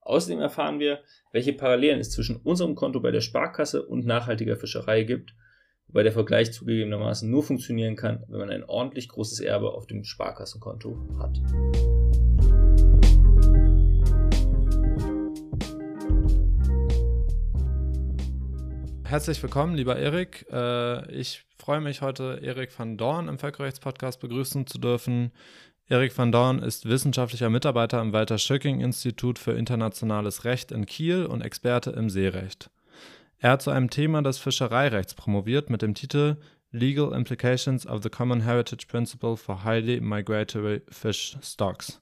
Außerdem 0.00 0.40
erfahren 0.40 0.78
wir, 0.78 1.02
welche 1.32 1.52
Parallelen 1.52 2.00
es 2.00 2.10
zwischen 2.10 2.36
unserem 2.36 2.74
Konto 2.74 3.00
bei 3.00 3.10
der 3.10 3.20
Sparkasse 3.20 3.84
und 3.84 4.06
nachhaltiger 4.06 4.56
Fischerei 4.56 5.02
gibt, 5.02 5.34
wobei 5.86 6.02
der 6.02 6.12
Vergleich 6.12 6.52
zugegebenermaßen 6.52 7.30
nur 7.30 7.42
funktionieren 7.42 7.94
kann, 7.94 8.24
wenn 8.28 8.38
man 8.38 8.50
ein 8.50 8.64
ordentlich 8.64 9.08
großes 9.08 9.40
Erbe 9.40 9.72
auf 9.72 9.86
dem 9.86 10.04
Sparkassenkonto 10.04 10.96
hat. 11.18 11.38
Herzlich 19.04 19.42
willkommen, 19.42 19.74
lieber 19.74 19.96
Erik. 19.96 20.46
Äh, 20.50 21.10
ich 21.12 21.47
freue 21.68 21.82
mich 21.82 22.00
heute, 22.00 22.40
Erik 22.42 22.70
van 22.78 22.96
Dorn 22.96 23.28
im 23.28 23.38
Völkerrechtspodcast 23.38 24.20
begrüßen 24.20 24.66
zu 24.66 24.78
dürfen. 24.78 25.32
Erik 25.86 26.16
van 26.16 26.32
Dorn 26.32 26.60
ist 26.60 26.88
wissenschaftlicher 26.88 27.50
Mitarbeiter 27.50 28.00
im 28.00 28.14
Walter 28.14 28.38
Schöcking 28.38 28.80
Institut 28.80 29.38
für 29.38 29.52
internationales 29.52 30.46
Recht 30.46 30.72
in 30.72 30.86
Kiel 30.86 31.26
und 31.26 31.42
Experte 31.42 31.90
im 31.90 32.08
Seerecht. 32.08 32.70
Er 33.36 33.50
hat 33.50 33.60
zu 33.60 33.70
einem 33.70 33.90
Thema 33.90 34.22
des 34.22 34.38
Fischereirechts 34.38 35.12
promoviert 35.12 35.68
mit 35.68 35.82
dem 35.82 35.92
Titel 35.92 36.38
Legal 36.70 37.12
Implications 37.12 37.86
of 37.86 38.02
the 38.02 38.08
Common 38.08 38.40
Heritage 38.40 38.86
Principle 38.88 39.36
for 39.36 39.62
Highly 39.62 40.00
Migratory 40.00 40.80
Fish 40.88 41.36
Stocks. 41.42 42.00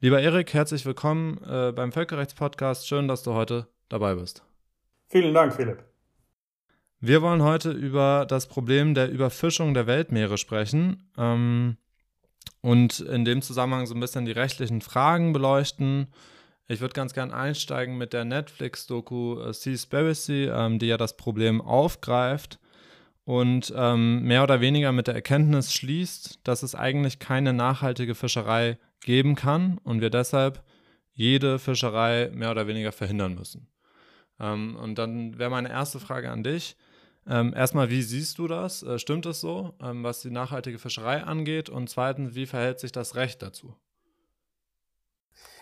Lieber 0.00 0.20
Erik, 0.20 0.52
herzlich 0.54 0.84
willkommen 0.84 1.40
äh, 1.48 1.70
beim 1.70 1.92
Völkerrechtspodcast. 1.92 2.88
Schön, 2.88 3.06
dass 3.06 3.22
du 3.22 3.32
heute 3.32 3.68
dabei 3.88 4.16
bist. 4.16 4.42
Vielen 5.06 5.34
Dank, 5.34 5.54
Philipp. 5.54 5.84
Wir 7.00 7.20
wollen 7.20 7.42
heute 7.42 7.72
über 7.72 8.24
das 8.26 8.46
Problem 8.46 8.94
der 8.94 9.10
Überfischung 9.10 9.74
der 9.74 9.86
Weltmeere 9.86 10.38
sprechen 10.38 11.10
ähm, 11.18 11.76
und 12.62 13.00
in 13.00 13.26
dem 13.26 13.42
Zusammenhang 13.42 13.86
so 13.86 13.94
ein 13.94 14.00
bisschen 14.00 14.24
die 14.24 14.32
rechtlichen 14.32 14.80
Fragen 14.80 15.34
beleuchten. 15.34 16.06
Ich 16.68 16.80
würde 16.80 16.94
ganz 16.94 17.12
gern 17.12 17.32
einsteigen 17.32 17.98
mit 17.98 18.14
der 18.14 18.24
Netflix-Doku 18.24 19.40
äh, 19.40 19.52
Seaspiracy, 19.52 20.46
ähm, 20.46 20.78
die 20.78 20.86
ja 20.86 20.96
das 20.96 21.18
Problem 21.18 21.60
aufgreift 21.60 22.58
und 23.24 23.74
ähm, 23.76 24.22
mehr 24.22 24.42
oder 24.42 24.62
weniger 24.62 24.92
mit 24.92 25.06
der 25.06 25.14
Erkenntnis 25.14 25.74
schließt, 25.74 26.40
dass 26.44 26.62
es 26.62 26.74
eigentlich 26.74 27.18
keine 27.18 27.52
nachhaltige 27.52 28.14
Fischerei 28.14 28.78
geben 29.00 29.34
kann 29.34 29.78
und 29.84 30.00
wir 30.00 30.10
deshalb 30.10 30.64
jede 31.12 31.58
Fischerei 31.58 32.30
mehr 32.32 32.52
oder 32.52 32.66
weniger 32.66 32.92
verhindern 32.92 33.34
müssen. 33.34 33.68
Ähm, 34.40 34.76
und 34.76 34.96
dann 34.96 35.38
wäre 35.38 35.50
meine 35.50 35.70
erste 35.70 36.00
Frage 36.00 36.30
an 36.30 36.42
dich. 36.42 36.76
Ähm, 37.28 37.52
erstmal, 37.54 37.90
wie 37.90 38.02
siehst 38.02 38.38
du 38.38 38.46
das? 38.46 38.82
Äh, 38.82 38.98
stimmt 38.98 39.26
es 39.26 39.40
so, 39.40 39.74
ähm, 39.82 40.04
was 40.04 40.20
die 40.20 40.30
nachhaltige 40.30 40.78
Fischerei 40.78 41.22
angeht? 41.22 41.68
Und 41.68 41.90
zweitens, 41.90 42.34
wie 42.34 42.46
verhält 42.46 42.78
sich 42.78 42.92
das 42.92 43.16
Recht 43.16 43.42
dazu? 43.42 43.74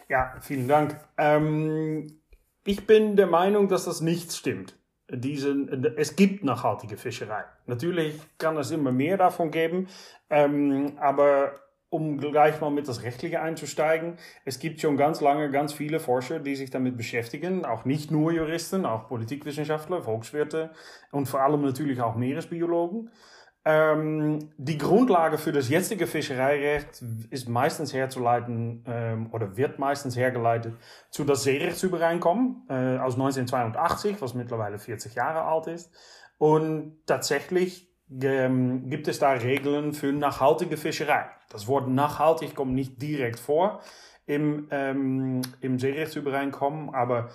Ja, 0.08 0.34
vielen 0.40 0.68
Dank. 0.68 1.00
Ähm, 1.16 2.20
ich 2.64 2.86
bin 2.86 3.16
der 3.16 3.26
Meinung, 3.26 3.68
dass 3.68 3.86
das 3.86 4.00
nicht 4.00 4.32
stimmt. 4.32 4.78
Diesen, 5.10 5.84
es 5.96 6.16
gibt 6.16 6.44
nachhaltige 6.44 6.96
Fischerei. 6.96 7.44
Natürlich 7.66 8.18
kann 8.38 8.56
es 8.56 8.70
immer 8.70 8.90
mehr 8.90 9.16
davon 9.16 9.50
geben, 9.50 9.88
ähm, 10.30 10.96
aber 10.98 11.52
um 11.94 12.18
gleich 12.18 12.60
mal 12.60 12.72
mit 12.72 12.88
das 12.88 13.04
Rechtliche 13.04 13.40
einzusteigen, 13.40 14.16
es 14.44 14.58
gibt 14.58 14.80
schon 14.80 14.96
ganz 14.96 15.20
lange 15.20 15.48
ganz 15.52 15.72
viele 15.72 16.00
Forscher, 16.00 16.40
die 16.40 16.56
sich 16.56 16.70
damit 16.70 16.96
beschäftigen, 16.96 17.64
auch 17.64 17.84
nicht 17.84 18.10
nur 18.10 18.32
Juristen, 18.32 18.84
auch 18.84 19.06
Politikwissenschaftler, 19.06 20.02
Volkswirte 20.02 20.72
und 21.12 21.26
vor 21.26 21.40
allem 21.40 21.62
natürlich 21.62 22.00
auch 22.00 22.16
Meeresbiologen. 22.16 23.10
Ähm, 23.64 24.50
die 24.58 24.76
Grundlage 24.76 25.38
für 25.38 25.52
das 25.52 25.68
jetzige 25.68 26.08
Fischereirecht 26.08 27.00
ist 27.30 27.48
meistens 27.48 27.94
herzuleiten 27.94 28.84
ähm, 28.88 29.28
oder 29.32 29.56
wird 29.56 29.78
meistens 29.78 30.16
hergeleitet 30.16 30.74
zu 31.10 31.22
das 31.22 31.44
Seerechtsübereinkommen 31.44 32.66
äh, 32.68 32.98
aus 32.98 33.14
1982, 33.14 34.20
was 34.20 34.34
mittlerweile 34.34 34.80
40 34.80 35.14
Jahre 35.14 35.42
alt 35.42 35.68
ist. 35.68 35.92
Und 36.38 36.98
tatsächlich 37.06 37.93
gibt 38.08 39.08
es 39.08 39.18
da 39.18 39.32
Regeln 39.32 39.92
für 39.92 40.12
nachhaltige 40.12 40.76
Fischerei. 40.76 41.26
Das 41.50 41.66
Wort 41.66 41.88
nachhaltig 41.88 42.54
kommt 42.54 42.74
nicht 42.74 43.00
direkt 43.00 43.38
vor 43.38 43.80
im, 44.26 44.68
ähm, 44.70 45.42
im 45.60 45.78
Seerechtsübereinkommen, 45.78 46.94
aber 46.94 47.30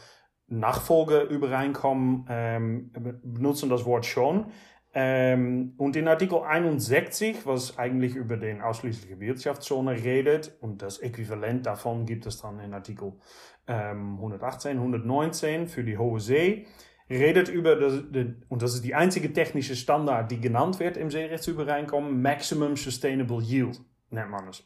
Nachfolgeübereinkommen 0.47 2.25
ähm, 2.29 2.91
benutzen 3.23 3.69
das 3.69 3.85
Wort 3.85 4.05
schon. 4.05 4.51
Ähm, 4.93 5.75
und 5.77 5.95
in 5.95 6.07
Artikel 6.07 6.39
61, 6.39 7.45
was 7.45 7.77
eigentlich 7.77 8.15
über 8.15 8.37
den 8.37 8.61
ausschließliche 8.61 9.19
Wirtschaftszone 9.19 9.91
redet, 10.03 10.57
und 10.61 10.81
das 10.81 10.97
Äquivalent 10.97 11.67
davon 11.67 12.07
gibt 12.07 12.25
es 12.25 12.41
dann 12.41 12.59
in 12.59 12.73
Artikel 12.73 13.13
ähm, 13.67 14.15
118, 14.15 14.77
119 14.77 15.67
für 15.67 15.83
die 15.83 15.99
Hohe 15.99 16.19
See, 16.19 16.65
redet 17.09 17.49
über, 17.49 17.75
das, 17.75 18.03
und 18.49 18.61
das 18.61 18.75
ist 18.75 18.83
die 18.83 18.95
einzige 18.95 19.33
technische 19.33 19.75
Standard, 19.75 20.29
die 20.31 20.39
genannt 20.39 20.79
wird 20.79 20.97
im 20.97 21.09
Seerechtsübereinkommen, 21.09 22.21
Maximum 22.21 22.75
Sustainable 22.75 23.41
Yield, 23.41 23.79
nennt 24.11 24.29
man 24.29 24.47
es. 24.47 24.63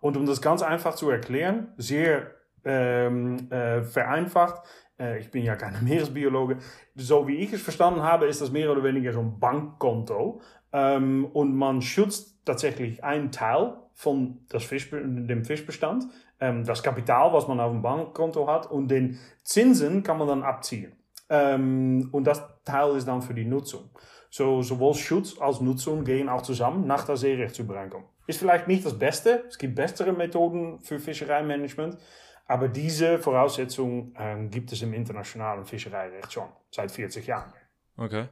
Und 0.00 0.16
um 0.16 0.26
das 0.26 0.40
ganz 0.40 0.62
einfach 0.62 0.94
zu 0.94 1.10
erklären, 1.10 1.68
sehr 1.76 2.32
ähm, 2.64 3.50
äh, 3.50 3.82
vereinfacht, 3.82 4.62
äh, 4.98 5.18
ich 5.18 5.30
bin 5.30 5.44
ja 5.44 5.56
kein 5.56 5.76
Meeresbiologe, 5.84 6.58
so 6.94 7.28
wie 7.28 7.36
ich 7.36 7.52
es 7.52 7.62
verstanden 7.62 8.02
habe, 8.02 8.26
ist 8.26 8.40
das 8.40 8.50
mehr 8.50 8.70
oder 8.70 8.82
weniger 8.82 9.12
so 9.12 9.20
ein 9.20 9.38
Bankkonto. 9.38 10.40
Ähm, 10.72 11.26
und 11.26 11.54
man 11.54 11.82
schützt 11.82 12.44
tatsächlich 12.44 13.04
einen 13.04 13.30
Teil 13.30 13.74
von 13.92 14.38
das 14.48 14.64
Fischbe 14.64 15.02
dem 15.04 15.44
Fischbestand, 15.44 16.06
ähm, 16.40 16.64
das 16.64 16.82
Kapital, 16.82 17.32
was 17.32 17.46
man 17.46 17.60
auf 17.60 17.72
dem 17.72 17.82
Bankkonto 17.82 18.48
hat, 18.48 18.70
und 18.70 18.88
den 18.88 19.18
Zinsen 19.44 20.02
kann 20.02 20.18
man 20.18 20.28
dann 20.28 20.42
abziehen. 20.42 20.92
Ähm, 21.28 22.08
und 22.12 22.24
das 22.24 22.42
Teil 22.64 22.96
ist 22.96 23.08
dann 23.08 23.22
für 23.22 23.34
die 23.34 23.44
Nutzung. 23.44 23.90
So, 24.30 24.62
sowohl 24.62 24.94
Schutz 24.94 25.38
als 25.38 25.60
Nutzung 25.60 26.04
gehen 26.04 26.28
auch 26.28 26.42
zusammen 26.42 26.86
nach 26.86 27.04
der 27.04 27.16
Seerechtsübereinkunft. 27.16 28.08
Ist 28.26 28.38
vielleicht 28.38 28.68
nicht 28.68 28.84
das 28.84 28.98
Beste. 28.98 29.44
Es 29.48 29.58
gibt 29.58 29.74
bessere 29.74 30.12
Methoden 30.12 30.80
für 30.80 30.98
Fischereimanagement. 30.98 31.98
Aber 32.46 32.68
diese 32.68 33.18
Voraussetzung 33.18 34.14
äh, 34.16 34.46
gibt 34.48 34.72
es 34.72 34.82
im 34.82 34.94
internationalen 34.94 35.64
Fischereirecht 35.64 36.32
schon 36.32 36.48
seit 36.70 36.90
40 36.90 37.26
Jahren. 37.26 37.52
Okay. 37.96 38.28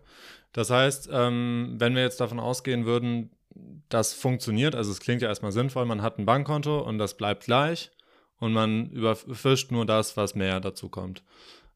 Das 0.53 0.71
heißt, 0.71 1.09
ähm, 1.13 1.77
wenn 1.79 1.95
wir 1.95 2.03
jetzt 2.03 2.21
davon 2.21 2.41
ausgehen 2.41 2.87
würden, 2.87 3.31
das 3.89 4.13
funktioniert, 4.13 4.75
also 4.75 4.91
es 4.91 5.01
klingt 5.01 5.23
ja 5.23 5.29
erstmal 5.29 5.53
sinnvoll, 5.53 5.85
man 5.85 6.03
hat 6.03 6.19
ein 6.19 6.27
Bankkonto 6.27 6.81
und 6.81 6.99
das 6.99 7.17
bleibt 7.17 7.45
gleich 7.45 7.91
und 8.39 8.53
man 8.53 8.91
überfischt 8.91 9.71
nur 9.71 9.87
das, 9.87 10.17
was 10.17 10.35
mehr 10.35 10.61
dazu 10.61 10.89
kommt. 10.89 11.23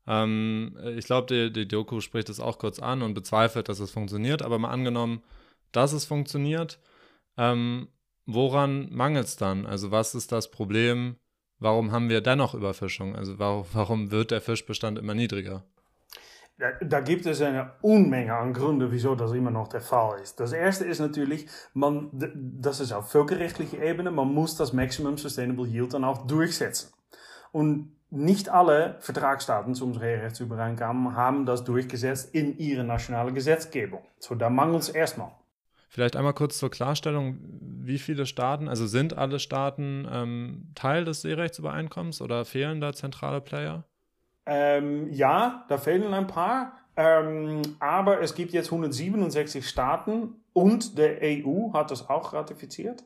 Ähm, 0.06 0.76
ich 0.96 1.06
glaube, 1.06 1.26
die, 1.26 1.52
die 1.52 1.68
Doku 1.68 2.00
spricht 2.00 2.28
es 2.28 2.40
auch 2.40 2.58
kurz 2.58 2.78
an 2.78 3.02
und 3.02 3.14
bezweifelt, 3.14 3.68
dass 3.68 3.80
es 3.80 3.90
funktioniert, 3.90 4.42
aber 4.42 4.58
mal 4.58 4.70
angenommen, 4.70 5.22
dass 5.72 5.92
es 5.92 6.04
funktioniert, 6.04 6.78
ähm, 7.36 7.88
woran 8.26 8.88
mangelt 8.92 9.26
es 9.26 9.36
dann? 9.36 9.66
Also 9.66 9.90
was 9.90 10.14
ist 10.14 10.32
das 10.32 10.50
Problem, 10.50 11.16
warum 11.58 11.92
haben 11.92 12.08
wir 12.08 12.20
dennoch 12.20 12.54
Überfischung? 12.54 13.16
Also 13.16 13.38
warum, 13.38 13.66
warum 13.72 14.10
wird 14.10 14.30
der 14.30 14.40
Fischbestand 14.40 14.98
immer 14.98 15.14
niedriger? 15.14 15.64
Da, 16.56 16.70
da, 16.80 17.00
gibt 17.00 17.26
es 17.26 17.42
eine 17.42 17.72
Unmenge 17.82 18.32
an 18.32 18.52
Gründen, 18.52 18.92
wieso 18.92 19.16
das 19.16 19.32
immer 19.32 19.50
noch 19.50 19.66
der 19.66 19.80
Fall 19.80 20.20
ist. 20.20 20.38
Das 20.38 20.52
erste 20.52 20.84
ist 20.84 21.00
natürlich, 21.00 21.48
man, 21.72 22.10
das 22.12 22.78
ist 22.78 22.92
auf 22.92 23.10
völkerrechtlicher 23.10 23.82
Ebene, 23.82 24.12
man 24.12 24.32
muss 24.32 24.56
das 24.56 24.72
Maximum 24.72 25.16
Sustainable 25.16 25.66
Yield 25.66 25.94
dann 25.94 26.04
auch 26.04 26.28
durchsetzen. 26.28 26.92
Und 27.50 27.93
nicht 28.10 28.48
alle 28.48 28.96
Vertragsstaaten 29.00 29.74
zum 29.74 29.92
Rechtsübereinkommen 29.92 31.16
haben 31.16 31.46
das 31.46 31.64
durchgesetzt 31.64 32.34
in 32.34 32.58
ihre 32.58 32.84
nationale 32.84 33.32
Gesetzgebung. 33.32 34.02
So, 34.18 34.34
da 34.34 34.50
mangelt 34.50 34.82
es 34.82 34.88
erstmal. 34.88 35.32
Vielleicht 35.88 36.16
einmal 36.16 36.34
kurz 36.34 36.58
zur 36.58 36.70
Klarstellung, 36.70 37.38
wie 37.60 37.98
viele 37.98 38.26
Staaten, 38.26 38.68
also 38.68 38.86
sind 38.86 39.16
alle 39.16 39.38
Staaten 39.38 40.08
ähm, 40.10 40.72
Teil 40.74 41.04
des 41.04 41.22
Seerechtsübereinkommens 41.22 42.20
oder 42.20 42.44
fehlen 42.44 42.80
da 42.80 42.92
zentrale 42.92 43.40
Player? 43.40 43.84
Ähm, 44.46 45.12
ja, 45.12 45.64
da 45.68 45.78
fehlen 45.78 46.12
ein 46.12 46.26
paar, 46.26 46.72
ähm, 46.96 47.62
aber 47.78 48.20
es 48.20 48.34
gibt 48.34 48.52
jetzt 48.52 48.72
167 48.72 49.68
Staaten 49.68 50.34
und 50.52 50.98
der 50.98 51.18
EU 51.22 51.72
hat 51.72 51.90
das 51.90 52.08
auch 52.08 52.32
ratifiziert. 52.32 53.04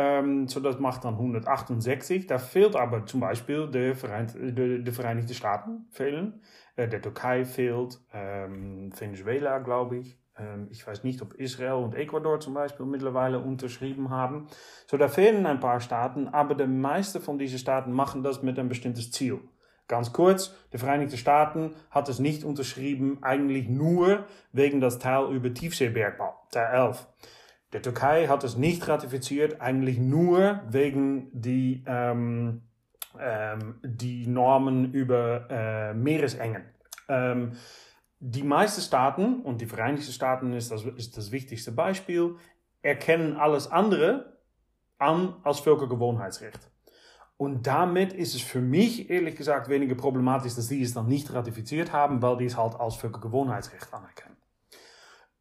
Ähm, 0.00 0.46
so 0.46 0.60
das 0.60 0.78
macht 0.78 1.04
dann 1.04 1.14
168. 1.14 2.28
Da 2.28 2.38
fehlt 2.38 2.76
aber 2.76 3.04
zum 3.04 3.18
Beispiel 3.18 3.68
die, 3.68 3.94
Vereint, 3.94 4.32
die, 4.34 4.84
die 4.84 4.92
Vereinigten 4.92 5.34
Staaten 5.34 5.86
fehlen. 5.90 6.40
Äh, 6.76 6.86
der 6.86 7.02
Türkei 7.02 7.44
fehlt, 7.44 8.00
ähm, 8.12 8.92
Venezuela 8.96 9.58
glaube 9.58 9.96
ich. 9.98 10.16
Ähm, 10.38 10.68
ich 10.70 10.86
weiß 10.86 11.02
nicht, 11.02 11.20
ob 11.20 11.34
Israel 11.34 11.82
und 11.82 11.96
Ecuador 11.96 12.38
zum 12.38 12.54
Beispiel 12.54 12.86
mittlerweile 12.86 13.40
unterschrieben 13.40 14.10
haben. 14.10 14.46
So, 14.86 14.96
da 14.96 15.08
fehlen 15.08 15.44
ein 15.46 15.58
paar 15.58 15.80
Staaten, 15.80 16.28
aber 16.28 16.54
die 16.54 16.68
meisten 16.68 17.20
von 17.20 17.36
diesen 17.36 17.58
Staaten 17.58 17.92
machen 17.92 18.22
das 18.22 18.40
mit 18.40 18.56
einem 18.56 18.68
bestimmten 18.68 19.00
Ziel. 19.00 19.40
Ganz 19.88 20.12
kurz, 20.12 20.54
die 20.72 20.78
Vereinigten 20.78 21.16
Staaten 21.16 21.74
hat 21.90 22.08
es 22.08 22.20
nicht 22.20 22.44
unterschrieben, 22.44 23.18
eigentlich 23.22 23.68
nur 23.68 24.26
wegen 24.52 24.80
das 24.80 25.00
Teil 25.00 25.32
über 25.32 25.52
Tiefseebergbau, 25.52 26.34
Teil 26.52 26.88
11. 26.88 27.06
Die 27.72 27.80
Türkei 27.80 28.28
hat 28.28 28.44
es 28.44 28.56
nicht 28.56 28.86
ratifiziert, 28.88 29.60
eigentlich 29.60 29.98
nur 29.98 30.60
wegen 30.68 31.28
die, 31.32 31.84
ähm, 31.86 32.62
ähm, 33.18 33.80
die 33.82 34.26
Normen 34.26 34.92
über 34.92 35.50
äh, 35.50 35.94
Meeresengen. 35.94 36.64
Ähm, 37.08 37.52
die 38.20 38.42
meisten 38.42 38.80
Staaten, 38.80 39.42
und 39.42 39.60
die 39.60 39.66
Vereinigten 39.66 40.10
Staaten 40.10 40.52
ist 40.54 40.70
das, 40.70 40.84
ist 40.84 41.16
das 41.16 41.30
wichtigste 41.30 41.70
Beispiel, 41.72 42.36
erkennen 42.82 43.36
alles 43.36 43.70
andere 43.70 44.38
an 44.98 45.36
als 45.44 45.60
Völkergewohnheitsrecht. 45.60 46.70
Und 47.36 47.66
damit 47.68 48.12
ist 48.14 48.34
es 48.34 48.40
für 48.40 48.60
mich 48.60 49.10
ehrlich 49.10 49.36
gesagt 49.36 49.68
weniger 49.68 49.94
problematisch, 49.94 50.56
dass 50.56 50.68
die 50.68 50.82
es 50.82 50.94
dann 50.94 51.06
nicht 51.06 51.32
ratifiziert 51.32 51.92
haben, 51.92 52.20
weil 52.20 52.38
die 52.38 52.46
es 52.46 52.56
halt 52.56 52.74
als 52.74 52.96
Völkergewohnheitsrecht 52.96 53.92
anerkennen. 53.94 54.36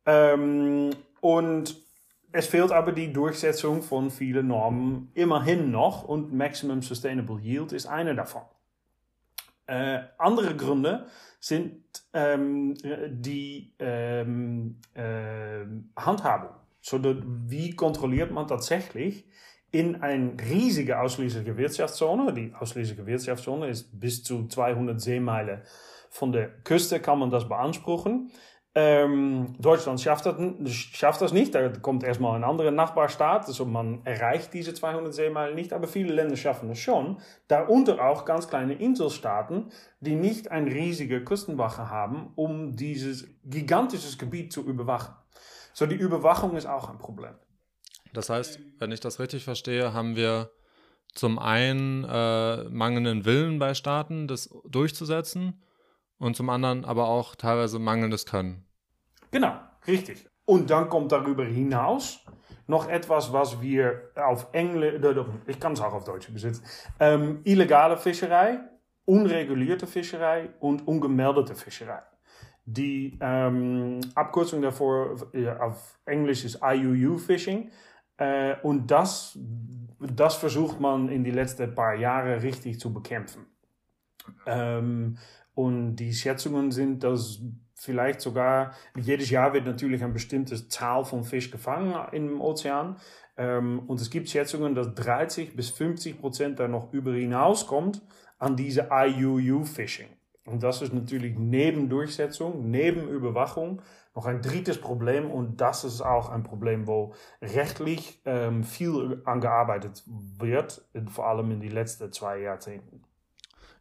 Ähm, 0.05 0.91
und 1.22 1.87
es 2.31 2.48
fehlt 2.48 2.72
aber 2.72 2.91
die 2.91 3.13
Durchsetzung 3.13 3.81
von 3.81 4.12
vielen 4.12 4.48
Normen 4.48 5.12
immerhin 5.13 5.72
noch 5.72 6.03
und 6.03 6.34
Maximum 6.34 6.81
Sustainable 6.81 7.39
Yield 7.39 7.72
ist 7.72 7.88
eine 7.88 8.15
davon. 8.15 8.43
Äh, 9.65 10.00
andere 10.17 10.55
Gründe 10.55 11.07
sind 11.39 11.84
ähm, 12.13 12.75
die 13.10 13.74
ähm, 13.79 14.79
äh, 14.93 15.65
Handhabung. 15.96 16.55
So, 16.81 17.01
wie 17.03 17.75
kontrolliert 17.75 18.31
man 18.31 18.48
tatsächlich 18.48 19.25
in 19.72 20.01
eine 20.01 20.38
riesige 20.39 21.00
ausschließliche 21.00 21.57
Wirtschaftszone? 21.57 22.34
Die 22.34 22.53
ausschließliche 22.57 23.05
Wirtschaftszone 23.05 23.67
ist 23.67 24.00
bis 24.00 24.24
zu 24.24 24.48
200 24.48 25.01
Seemeilen 25.01 25.62
von 26.10 26.31
der 26.31 26.48
Küste, 26.63 27.01
kann 27.01 27.19
man 27.19 27.29
das 27.29 27.50
beanspruchen. 27.50 28.31
Ähm, 28.79 29.55
Deutschland 29.57 30.00
schafft 30.00 30.27
das, 30.27 30.36
schafft 30.72 31.19
das 31.22 31.34
nicht. 31.34 31.55
Da 31.55 31.67
kommt 31.69 32.03
erstmal 32.03 32.36
ein 32.36 32.43
anderer 32.43 32.69
Nachbarstaat. 32.69 33.48
Also 33.48 33.65
man 33.65 34.05
erreicht 34.05 34.53
diese 34.53 34.72
200 34.72 35.12
Seemeilen 35.12 35.55
nicht. 35.55 35.74
Aber 35.74 35.88
viele 35.88 36.13
Länder 36.13 36.36
schaffen 36.36 36.69
es 36.69 36.77
schon. 36.77 37.17
Darunter 37.48 38.00
auch 38.00 38.24
ganz 38.24 38.48
kleine 38.48 38.75
Inselstaaten, 38.75 39.72
die 40.00 40.13
nicht 40.13 40.51
eine 40.51 40.69
riesige 40.69 41.24
Küstenwache 41.24 41.89
haben, 41.89 42.34
um 42.36 42.75
dieses 42.75 43.27
gigantische 43.43 44.15
Gebiet 44.15 44.53
zu 44.53 44.63
überwachen. 44.63 45.15
So, 45.74 45.88
die 45.88 45.96
Überwachung 45.96 46.55
ist 46.55 46.67
auch 46.67 46.91
ein 46.91 47.00
Problem. 47.00 47.34
Das 48.13 48.29
heißt, 48.29 48.60
wenn 48.77 48.91
ich 48.91 49.00
das 49.00 49.19
richtig 49.19 49.43
verstehe, 49.43 49.91
haben 49.91 50.15
wir 50.15 50.51
zum 51.15 51.39
einen 51.39 52.03
äh, 52.03 52.65
mangelnden 52.65 53.25
Willen 53.25 53.57
bei 53.57 53.74
Staaten, 53.74 54.27
das 54.27 54.51
durchzusetzen, 54.69 55.63
und 56.19 56.36
zum 56.36 56.50
anderen 56.50 56.86
aber 56.86 57.07
auch 57.07 57.36
teilweise 57.36 57.79
mangelndes 57.79 58.25
Können. 58.25 58.67
Genau, 59.31 59.53
richtig. 59.88 60.27
Und 60.46 60.69
dann 60.69 60.89
kommt 60.89 61.12
darüber 61.12 61.46
hinaus 61.46 62.25
noch 62.67 62.89
etwas, 62.89 63.31
was 63.31 63.62
wir 63.62 64.12
auf 64.15 64.48
Englisch, 64.51 65.00
ich 65.46 65.60
kann 65.60 65.74
es 65.74 65.81
auch 65.81 65.93
auf 65.93 66.03
Deutsch 66.03 66.29
übersetzen, 66.29 66.63
ähm, 67.00 67.41
illegale 67.43 67.98
Fischerei, 67.98 68.60
unregulierte 69.05 69.88
Fischerei 69.88 70.50
und 70.60 70.86
ungemeldete 70.88 71.55
Fischerei. 71.55 72.01
Die 72.65 73.17
ähm, 73.22 74.01
Abkürzung 74.13 74.62
davor 74.62 75.15
auf 75.62 75.98
Englisch 76.05 76.43
ist 76.43 76.60
IUU 76.62 77.17
Fishing. 77.17 77.72
Äh, 78.17 78.55
und 78.62 78.91
das, 78.91 79.39
das 80.00 80.36
versucht 80.36 80.79
man 80.81 81.07
in 81.07 81.24
die 81.24 81.31
letzten 81.31 81.74
paar 81.74 81.96
Jahre 81.96 82.43
richtig 82.43 82.77
zu 82.77 82.93
bekämpfen. 82.93 83.46
Ähm, 84.46 85.17
und 85.53 85.96
die 85.96 86.13
Schätzungen 86.13 86.72
sind, 86.72 87.03
dass 87.03 87.39
vielleicht 87.77 88.22
sogar, 88.22 88.74
jedes 88.96 89.29
Jahr 89.29 89.53
wird 89.53 89.65
natürlich 89.65 90.03
eine 90.03 90.13
bestimmte 90.13 90.67
Zahl 90.67 91.05
von 91.05 91.24
Fisch 91.24 91.51
gefangen 91.51 91.96
im 92.12 92.41
Ozean. 92.41 92.98
Ähm, 93.38 93.79
und 93.88 94.01
es 94.01 94.10
gibt 94.10 94.29
Schätzungen, 94.29 94.75
dass 94.75 94.93
30 94.96 95.55
bis 95.55 95.69
50 95.69 96.19
Prozent 96.19 96.60
da 96.60 96.67
noch 96.67 96.91
über 96.91 97.13
hinauskommt 97.13 98.01
an 98.39 98.55
diese 98.55 98.89
IUU-Fishing. 98.91 100.10
Und 100.46 100.63
das 100.63 100.81
ist 100.81 100.93
natürlich 100.93 101.38
neben 101.38 101.89
Durchsetzung, 101.89 102.69
neben 102.69 103.07
Überwachung 103.10 103.81
noch 104.15 104.25
ein 104.25 104.41
drittes 104.41 104.79
Problem. 104.79 105.29
Und 105.29 105.62
das 105.62 105.84
ist 105.84 106.01
auch 106.01 106.29
ein 106.29 106.43
Problem, 106.43 106.88
wo 106.88 107.13
rechtlich 107.41 108.22
ähm, 108.25 108.63
viel 108.63 109.22
angearbeitet 109.25 110.03
wird, 110.07 110.81
vor 111.12 111.27
allem 111.27 111.51
in 111.51 111.60
den 111.60 111.72
letzten 111.72 112.12
zwei 112.12 112.39
Jahrzehnten. 112.39 113.03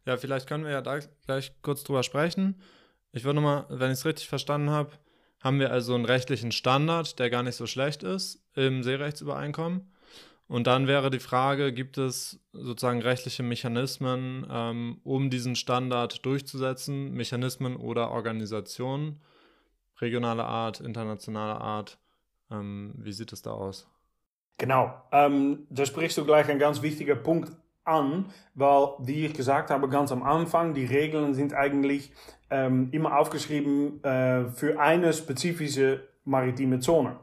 Ja, 0.05 0.17
vielleicht 0.17 0.47
können 0.47 0.65
wir 0.65 0.71
ja 0.71 0.81
da 0.81 0.99
gleich 1.25 1.53
kurz 1.61 1.83
drüber 1.83 2.03
sprechen. 2.03 2.61
Ich 3.17 3.23
würde 3.23 3.41
nochmal, 3.41 3.65
wenn 3.69 3.91
ich 3.91 3.97
es 3.97 4.05
richtig 4.05 4.29
verstanden 4.29 4.69
habe, 4.69 4.91
haben 5.39 5.59
wir 5.59 5.71
also 5.71 5.95
einen 5.95 6.05
rechtlichen 6.05 6.51
Standard, 6.51 7.17
der 7.17 7.31
gar 7.31 7.41
nicht 7.41 7.55
so 7.55 7.65
schlecht 7.65 8.03
ist 8.03 8.45
im 8.53 8.83
Seerechtsübereinkommen. 8.83 9.91
Und 10.47 10.67
dann 10.67 10.85
wäre 10.85 11.09
die 11.09 11.19
Frage, 11.19 11.73
gibt 11.73 11.97
es 11.97 12.39
sozusagen 12.53 13.01
rechtliche 13.01 13.41
Mechanismen, 13.41 14.45
ähm, 14.51 15.01
um 15.03 15.31
diesen 15.31 15.55
Standard 15.55 16.23
durchzusetzen, 16.27 17.11
Mechanismen 17.11 17.75
oder 17.75 18.11
Organisationen, 18.11 19.19
regionale 19.99 20.45
Art, 20.45 20.79
internationale 20.79 21.59
Art? 21.59 21.97
Ähm, 22.51 22.93
wie 22.97 23.13
sieht 23.13 23.33
es 23.33 23.41
da 23.41 23.49
aus? 23.49 23.89
Genau, 24.59 24.93
ähm, 25.11 25.65
da 25.71 25.87
sprichst 25.87 26.19
du 26.19 26.23
gleich 26.23 26.47
ein 26.49 26.59
ganz 26.59 26.83
wichtiger 26.83 27.15
Punkt 27.15 27.51
an, 27.87 28.25
weil, 28.53 28.89
wie 28.99 29.25
ich 29.25 29.33
gesagt 29.33 29.69
habe, 29.69 29.89
ganz 29.89 30.11
am 30.11 30.23
Anfang, 30.23 30.73
die 30.73 30.85
Regeln 30.85 31.33
sind 31.33 31.53
eigentlich 31.53 32.11
ähm, 32.49 32.89
immer 32.91 33.17
aufgeschrieben 33.17 34.03
äh, 34.03 34.49
für 34.51 34.79
eine 34.79 35.13
spezifische 35.13 36.07
maritime 36.23 36.79
Zone. 36.79 37.17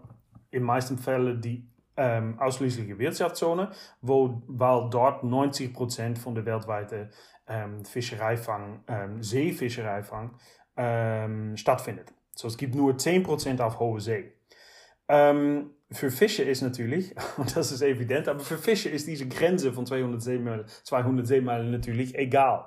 In 0.51 0.63
meisten 0.63 0.99
Fällen 0.99 1.41
die 1.41 1.69
ähm, 1.97 2.39
ausschließliche 2.39 2.99
Wirtschaftszone, 2.99 3.71
wo, 4.01 4.43
weil 4.47 4.91
dort 4.91 5.23
90% 5.23 6.19
von 6.19 6.35
der 6.35 6.45
weltweiten 6.45 7.11
ähm, 7.47 7.85
Fischereifang, 7.85 8.83
ähm, 8.89 9.23
Seefischereifang 9.23 10.35
ähm, 10.77 11.57
stattfindet. 11.57 12.13
So, 12.35 12.49
es 12.49 12.57
gibt 12.57 12.75
nur 12.75 12.95
10% 12.95 13.61
auf 13.61 13.79
hohe 13.79 14.01
See. 14.01 14.33
Ähm, 15.09 15.74
für 15.95 16.11
Fische 16.11 16.43
ist 16.43 16.63
natürlich, 16.63 17.15
und 17.37 17.57
das 17.57 17.73
ist 17.73 17.83
evident, 17.83 18.29
aber 18.29 18.41
für 18.41 18.59
Fische 18.59 18.89
ist 18.89 19.07
diese 19.07 19.29
Grenze 19.29 19.73
von 19.73 19.87
200 19.87 20.21
Seemeilen, 20.21 20.65
200 20.85 21.27
Seemeilen 21.27 21.71
natürlich 21.71 22.15
egal. 22.17 22.67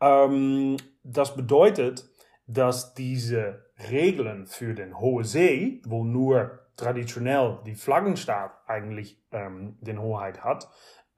Ähm, 0.00 0.76
das 1.02 1.36
bedeutet, 1.36 2.08
dass 2.46 2.94
diese 2.94 3.64
Regeln 3.90 4.46
für 4.46 4.74
den 4.74 4.98
Hohe 4.98 5.24
See, 5.24 5.82
wo 5.86 6.04
nur 6.04 6.60
traditionell 6.76 7.58
die 7.66 7.74
Flaggenstaat 7.74 8.52
eigentlich 8.66 9.22
ähm, 9.30 9.76
den 9.80 10.00
Hoheit 10.00 10.42
hat, 10.42 10.68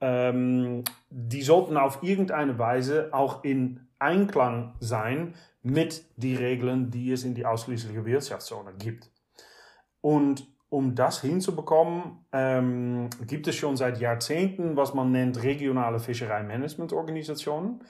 ähm, 0.01 0.83
die 1.11 1.43
sollten 1.43 1.77
auf 1.77 2.03
irgendeine 2.03 2.59
Weise 2.59 3.11
auch 3.13 3.45
in 3.45 3.87
Einklang 3.99 4.75
sein 4.81 5.35
mit 5.63 6.05
den 6.17 6.37
Regeln, 6.37 6.91
die 6.91 7.13
es 7.13 7.25
in 7.25 7.35
die 7.35 7.47
ausschließliche 7.47 8.05
Wirtschaftszone 8.05 8.75
gibt. 8.75 9.11
Und 10.01 10.52
um 10.73 10.95
das 10.95 11.21
hinzubekommen, 11.21 12.25
ähm, 12.33 13.11
gibt 13.27 13.47
es 13.47 13.57
schon 13.57 13.77
seit 13.77 14.01
Jahrzehnten, 14.01 14.75
was 14.75 14.95
man 14.95 15.11
nennt 15.13 15.43
regionale 15.43 16.01
Fischereimanagementorganisationen. 16.01 17.85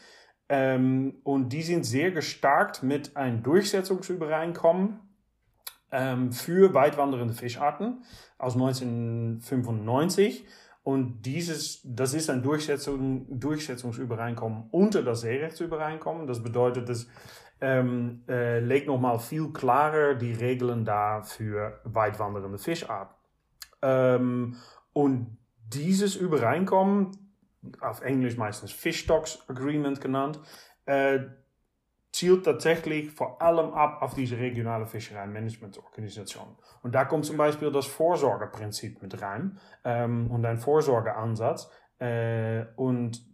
Ähm, 0.49 1.21
und 1.23 1.53
die 1.53 1.63
sind 1.63 1.87
sehr 1.87 2.11
gestarkt 2.11 2.83
mit 2.83 3.17
einem 3.17 3.45
Durchsetzungsübereinkommen 3.45 4.99
ähm, 5.93 6.33
für 6.33 6.75
weitwandernde 6.75 7.35
Fischarten 7.35 8.03
aus 8.37 8.55
1995. 8.55 10.45
Und 10.83 11.23
dieses, 11.23 11.83
das 11.85 12.15
ist 12.15 12.31
ein 12.31 12.43
Durchsetzung, 12.43 13.39
Durchsetzungsübereinkommen 13.39 14.65
unter 14.73 15.05
das 15.05 15.21
Seerechtsübereinkommen. 15.21 16.27
Das 16.27 16.43
bedeutet, 16.43 16.89
dass 16.89 17.07
ähm, 17.63 18.25
äh, 18.29 18.59
legt 18.59 18.89
nochmal 18.89 19.21
viel 19.21 19.53
klarer 19.53 20.15
die 20.15 20.33
Regeln 20.33 20.85
da 20.85 21.23
für 21.23 21.81
weitwandernde 21.85 22.59
Fischarten. 22.59 23.15
Ähm, 23.81 24.57
und 24.93 25.39
dieses 25.69 26.17
Übereinkommen, 26.17 27.13
auf 27.81 28.03
Englisch 28.03 28.37
meistens 28.37 28.73
Fish 28.73 28.99
Stocks 28.99 29.49
Agreement 29.49 30.01
genannt, 30.01 30.41
äh, 30.87 31.21
zielt 32.11 32.45
tatsächlich 32.45 33.13
vor 33.13 33.41
allem 33.41 33.73
ab 33.73 34.03
auf 34.03 34.15
diese 34.15 34.37
regionale 34.37 34.87
Fischereimanagementorganisation. 34.87 36.57
Und 36.83 36.95
da 36.95 37.05
kommt 37.05 37.25
zum 37.25 37.37
Beispiel 37.37 37.71
das 37.71 37.87
Vorsorgeprinzip 37.87 39.01
mit 39.01 39.23
rein 39.23 39.59
ähm, 39.85 40.31
und 40.33 40.45
ein 40.45 40.59
Vorsorgeansatz. 40.59 41.71
Äh, 42.01 42.65
und 42.75 43.19
äh, 43.19 43.32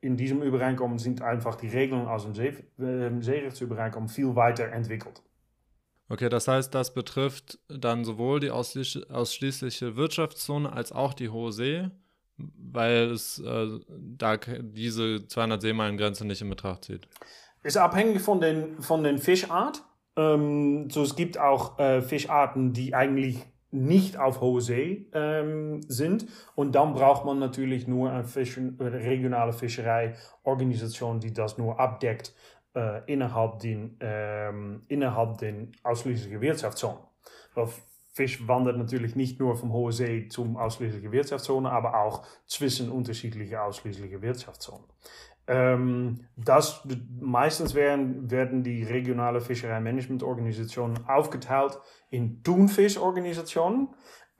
in 0.00 0.16
diesem 0.16 0.42
Übereinkommen 0.42 0.98
sind 0.98 1.22
einfach 1.22 1.54
die 1.54 1.68
Regeln 1.68 2.06
aus 2.06 2.24
dem 2.24 2.34
See, 2.34 2.54
äh, 2.78 3.10
Seerechtsübereinkommen 3.20 4.08
viel 4.08 4.34
weiter 4.34 4.64
entwickelt. 4.72 5.22
Okay, 6.08 6.28
das 6.28 6.48
heißt, 6.48 6.74
das 6.74 6.92
betrifft 6.92 7.58
dann 7.68 8.04
sowohl 8.04 8.40
die 8.40 8.50
ausschließliche 8.50 9.96
Wirtschaftszone 9.96 10.70
als 10.70 10.92
auch 10.92 11.14
die 11.14 11.30
Hohe 11.30 11.52
See, 11.52 11.88
weil 12.36 13.10
es 13.12 13.38
äh, 13.38 13.78
da 13.88 14.36
diese 14.36 15.26
200 15.26 15.62
Seemeilen-Grenze 15.62 16.26
nicht 16.26 16.42
in 16.42 16.50
Betracht 16.50 16.84
zieht. 16.84 17.08
Ist 17.62 17.76
abhängig 17.76 18.20
von 18.20 18.40
den, 18.40 18.82
von 18.82 19.02
den 19.02 19.18
Fischart. 19.18 19.82
Ähm, 20.16 20.90
so, 20.90 21.02
es 21.02 21.16
gibt 21.16 21.38
auch 21.38 21.78
äh, 21.78 22.02
Fischarten, 22.02 22.72
die 22.72 22.94
eigentlich 22.94 23.46
nicht 23.74 24.16
auf 24.16 24.40
hohe 24.40 24.60
See 24.60 25.06
ähm, 25.12 25.82
sind. 25.88 26.26
Und 26.54 26.74
dann 26.74 26.94
braucht 26.94 27.24
man 27.24 27.38
natürlich 27.38 27.86
nur 27.88 28.10
eine, 28.10 28.24
Fisch 28.24 28.56
eine 28.56 28.92
regionale 28.92 29.52
Fischereiorganisation, 29.52 31.20
die 31.20 31.32
das 31.32 31.58
nur 31.58 31.78
abdeckt 31.80 32.34
äh, 32.74 33.02
innerhalb 33.12 33.58
den, 33.58 33.96
ähm, 34.00 34.82
innerhalb 34.88 35.38
den 35.38 35.72
ausschließlichen 35.82 36.40
Wirtschaftszonen. 36.40 37.00
Weil 37.54 37.68
Fisch 38.12 38.46
wandert 38.46 38.78
natürlich 38.78 39.16
nicht 39.16 39.40
nur 39.40 39.56
vom 39.56 39.72
hohe 39.72 39.90
See 39.90 40.28
zum 40.28 40.56
ausschließlichen 40.56 41.10
Wirtschaftszone, 41.10 41.68
aber 41.68 42.00
auch 42.00 42.24
zwischen 42.46 42.88
unterschiedliche 42.88 43.60
ausschließliche 43.60 44.22
Wirtschaftszonen. 44.22 44.86
Ähm, 45.46 46.26
das, 46.36 46.86
meistens 47.20 47.74
werden, 47.74 48.30
werden 48.30 48.62
die 48.62 48.82
regionale 48.82 49.40
Fischereimanagementorganisationen 49.40 51.06
aufgeteilt 51.06 51.78
in 52.10 52.42
Thunfischorganisationen, 52.42 53.88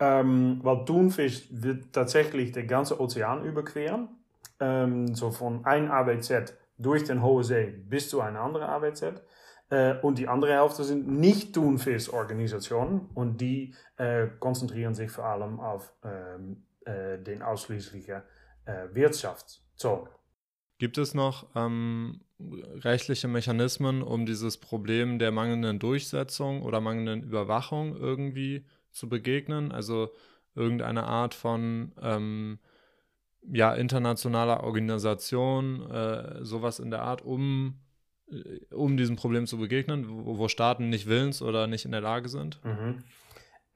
ähm, 0.00 0.60
weil 0.62 0.84
Thunfisch 0.84 1.48
wird 1.50 1.92
tatsächlich 1.92 2.52
den 2.52 2.66
ganzen 2.66 2.98
Ozean 2.98 3.44
überqueren. 3.44 4.08
Ähm, 4.60 5.14
so 5.14 5.30
von 5.30 5.64
ein 5.66 5.90
ABZ 5.90 6.54
durch 6.78 7.04
den 7.04 7.22
Hohe 7.22 7.44
See 7.44 7.66
bis 7.66 8.08
zu 8.08 8.20
einer 8.20 8.40
anderen 8.40 8.68
AWZ. 8.68 9.22
Äh, 9.70 9.96
und 10.00 10.18
die 10.18 10.28
andere 10.28 10.52
Hälfte 10.54 10.84
sind 10.84 11.08
nicht 11.08 11.54
Thunfisch-Organisationen 11.54 13.10
und 13.14 13.40
die 13.40 13.74
äh, 13.96 14.28
konzentrieren 14.38 14.94
sich 14.94 15.10
vor 15.10 15.24
allem 15.24 15.60
auf 15.60 15.92
ähm, 16.04 16.64
äh, 16.84 17.18
den 17.18 17.42
ausschließlichen 17.42 18.22
äh, 18.66 18.88
Wirtschaftszone. 18.92 20.08
Gibt 20.78 20.98
es 20.98 21.14
noch 21.14 21.46
ähm, 21.54 22.20
rechtliche 22.40 23.28
Mechanismen, 23.28 24.02
um 24.02 24.26
dieses 24.26 24.58
Problem 24.58 25.18
der 25.18 25.30
mangelnden 25.30 25.78
Durchsetzung 25.78 26.62
oder 26.62 26.80
mangelnden 26.80 27.22
Überwachung 27.22 27.96
irgendwie 27.96 28.64
zu 28.90 29.08
begegnen? 29.08 29.70
Also 29.72 30.10
irgendeine 30.54 31.04
Art 31.04 31.34
von 31.34 31.92
ähm, 32.00 32.58
ja, 33.52 33.74
internationaler 33.74 34.64
Organisation, 34.64 35.90
äh, 35.90 36.44
sowas 36.44 36.78
in 36.78 36.90
der 36.90 37.02
Art, 37.02 37.22
um, 37.22 37.80
äh, 38.30 38.74
um 38.74 38.96
diesem 38.96 39.16
Problem 39.16 39.46
zu 39.46 39.58
begegnen, 39.58 40.08
wo, 40.08 40.38
wo, 40.38 40.48
Staaten 40.48 40.88
nicht 40.88 41.06
willens 41.06 41.42
oder 41.42 41.66
nicht 41.66 41.84
in 41.84 41.92
der 41.92 42.00
Lage 42.00 42.28
sind? 42.28 42.60
Mhm. 42.64 43.04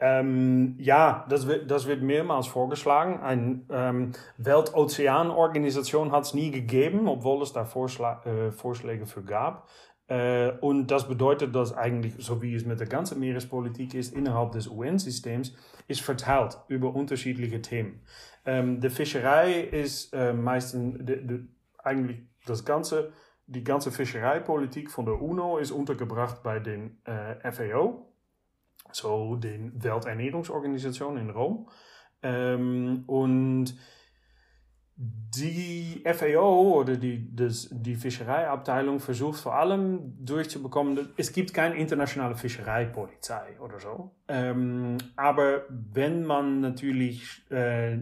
Ähm, 0.01 0.77
ja, 0.79 1.27
das 1.29 1.47
wird, 1.49 1.71
das 1.71 1.87
wird 1.87 2.03
mehrmals 2.03 2.47
vorgeschlagen. 2.47 3.21
Eine 3.21 3.63
ähm, 3.71 4.13
Weltozeanorganisation 4.37 6.13
hat 6.13 6.25
es 6.25 6.35
nie 6.35 6.51
gegeben, 6.51 7.09
obwohl 7.09 7.43
es 7.43 7.53
da 7.53 7.65
Vorschla 7.65 8.23
äh, 8.25 8.53
Vorschläge 8.53 9.07
für 9.07 9.25
gab. 9.25 9.69
Äh, 10.09 10.53
und 10.61 10.91
das 10.91 11.07
bedeutet, 11.09 11.55
dass 11.55 11.77
eigentlich, 11.77 12.15
so 12.19 12.41
wie 12.41 12.55
es 12.55 12.65
mit 12.65 12.81
der 12.81 12.87
ganzen 12.87 13.21
Meerespolitik 13.21 13.95
ist, 13.95 14.15
innerhalb 14.15 14.53
des 14.53 14.69
UN-Systems, 14.69 15.55
ist 15.87 16.01
verteilt 16.01 16.59
über 16.69 16.95
unterschiedliche 16.95 17.61
Themen. 17.61 18.01
Ähm, 18.47 18.81
die 18.81 18.91
Fischerei 18.91 19.61
ist 19.61 20.15
äh, 20.15 20.33
meistens, 20.33 20.97
de, 21.05 21.27
de, 21.27 21.41
eigentlich 21.79 22.23
das 22.47 22.65
ganze, 22.65 23.13
die 23.47 23.65
ganze 23.65 23.91
Fischereipolitik 23.91 24.91
von 24.91 25.05
der 25.05 25.21
UNO 25.21 25.59
ist 25.59 25.71
untergebracht 25.71 26.43
bei 26.43 26.59
den 26.59 27.03
äh, 27.05 27.51
FAO, 27.53 28.08
so 28.92 29.37
den 29.37 29.83
Welternährungsorganisation 29.83 31.16
in 31.18 31.31
Rom. 31.31 31.68
Ähm, 32.22 33.05
und 33.07 33.74
die 35.01 36.03
FAO 36.05 36.81
oder 36.81 36.97
die, 36.97 37.35
das, 37.35 37.69
die 37.71 37.95
Fischereiabteilung 37.95 38.99
versucht 38.99 39.39
vor 39.39 39.55
allem 39.55 40.15
durchzubekommen, 40.19 41.11
es 41.17 41.33
gibt 41.33 41.55
keine 41.55 41.77
internationale 41.77 42.35
Fischereipolizei 42.35 43.61
oder 43.61 43.79
so. 43.79 44.11
Ähm, 44.27 44.99
aber 45.15 45.63
wenn 45.69 46.25
man 46.25 46.61
natürlich 46.61 47.43
äh, 47.51 47.99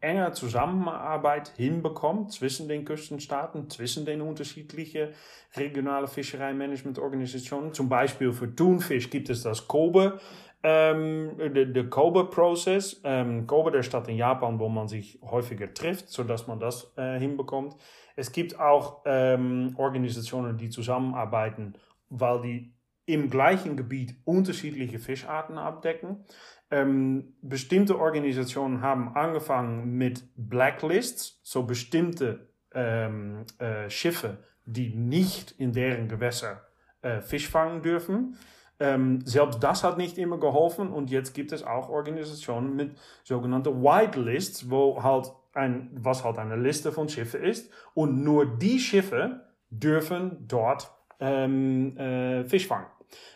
enger 0.00 0.32
Zusammenarbeit 0.32 1.48
hinbekommt 1.56 2.32
zwischen 2.32 2.68
den 2.68 2.86
Küstenstaaten, 2.86 3.68
zwischen 3.68 4.06
den 4.06 4.22
unterschiedlichen 4.22 5.08
regionalen 5.56 6.08
Fischereimanagementorganisationen, 6.08 7.74
zum 7.74 7.90
Beispiel 7.90 8.32
für 8.32 8.54
Thunfisch 8.54 9.10
gibt 9.10 9.28
es 9.28 9.42
das 9.42 9.68
Kobe, 9.68 10.20
ähm, 10.64 11.36
der, 11.38 11.66
der 11.66 11.90
Kobe-Prozess. 11.90 13.02
Ähm, 13.04 13.46
Kobe, 13.46 13.70
der 13.70 13.82
Stadt 13.82 14.08
in 14.08 14.16
Japan, 14.16 14.58
wo 14.58 14.68
man 14.68 14.88
sich 14.88 15.20
häufiger 15.22 15.72
trifft, 15.72 16.08
sodass 16.08 16.46
man 16.46 16.58
das 16.58 16.92
äh, 16.96 17.18
hinbekommt. 17.18 17.76
Es 18.16 18.32
gibt 18.32 18.58
auch 18.58 19.02
ähm, 19.04 19.74
Organisationen, 19.76 20.56
die 20.56 20.70
zusammenarbeiten, 20.70 21.74
weil 22.08 22.40
die 22.40 22.74
im 23.06 23.28
gleichen 23.28 23.76
Gebiet 23.76 24.16
unterschiedliche 24.24 24.98
Fischarten 24.98 25.58
abdecken. 25.58 26.24
Ähm, 26.70 27.34
bestimmte 27.42 27.98
Organisationen 27.98 28.80
haben 28.80 29.14
angefangen 29.14 29.98
mit 29.98 30.24
Blacklists, 30.34 31.40
so 31.42 31.64
bestimmte 31.64 32.48
ähm, 32.72 33.44
äh, 33.58 33.90
Schiffe, 33.90 34.38
die 34.64 34.94
nicht 34.94 35.52
in 35.52 35.74
deren 35.74 36.08
Gewässer 36.08 36.62
äh, 37.02 37.20
Fisch 37.20 37.50
fangen 37.50 37.82
dürfen. 37.82 38.38
Ähm, 38.80 39.20
selbst 39.24 39.62
das 39.62 39.84
hat 39.84 39.98
nicht 39.98 40.18
immer 40.18 40.38
geholfen 40.38 40.88
und 40.88 41.10
jetzt 41.10 41.32
gibt 41.32 41.52
es 41.52 41.62
auch 41.62 41.88
Organisationen 41.88 42.74
mit 42.74 42.96
sogenannten 43.22 43.82
Whitelists, 43.82 44.68
wo 44.70 45.02
halt 45.02 45.32
ein, 45.52 45.90
was 45.94 46.24
halt 46.24 46.38
eine 46.38 46.56
Liste 46.56 46.90
von 46.90 47.08
Schiffen 47.08 47.42
ist 47.42 47.70
und 47.94 48.24
nur 48.24 48.46
die 48.46 48.80
Schiffe 48.80 49.44
dürfen 49.70 50.44
dort 50.48 50.90
ähm, 51.20 51.96
äh, 51.96 52.44
Fisch 52.44 52.66
fangen. 52.66 52.86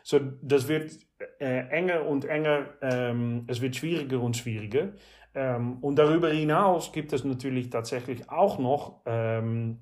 So, 0.02 0.18
das 0.42 0.66
wird 0.68 0.92
äh, 1.38 1.68
enger 1.68 2.06
und 2.06 2.24
enger, 2.24 2.66
ähm, 2.82 3.44
es 3.46 3.60
wird 3.60 3.76
schwieriger 3.76 4.20
und 4.20 4.36
schwieriger. 4.36 4.92
Ähm, 5.34 5.78
und 5.80 5.96
darüber 5.96 6.30
hinaus 6.30 6.92
gibt 6.92 7.12
es 7.12 7.24
natürlich 7.24 7.70
tatsächlich 7.70 8.28
auch 8.30 8.58
noch 8.58 9.02
ähm, 9.06 9.78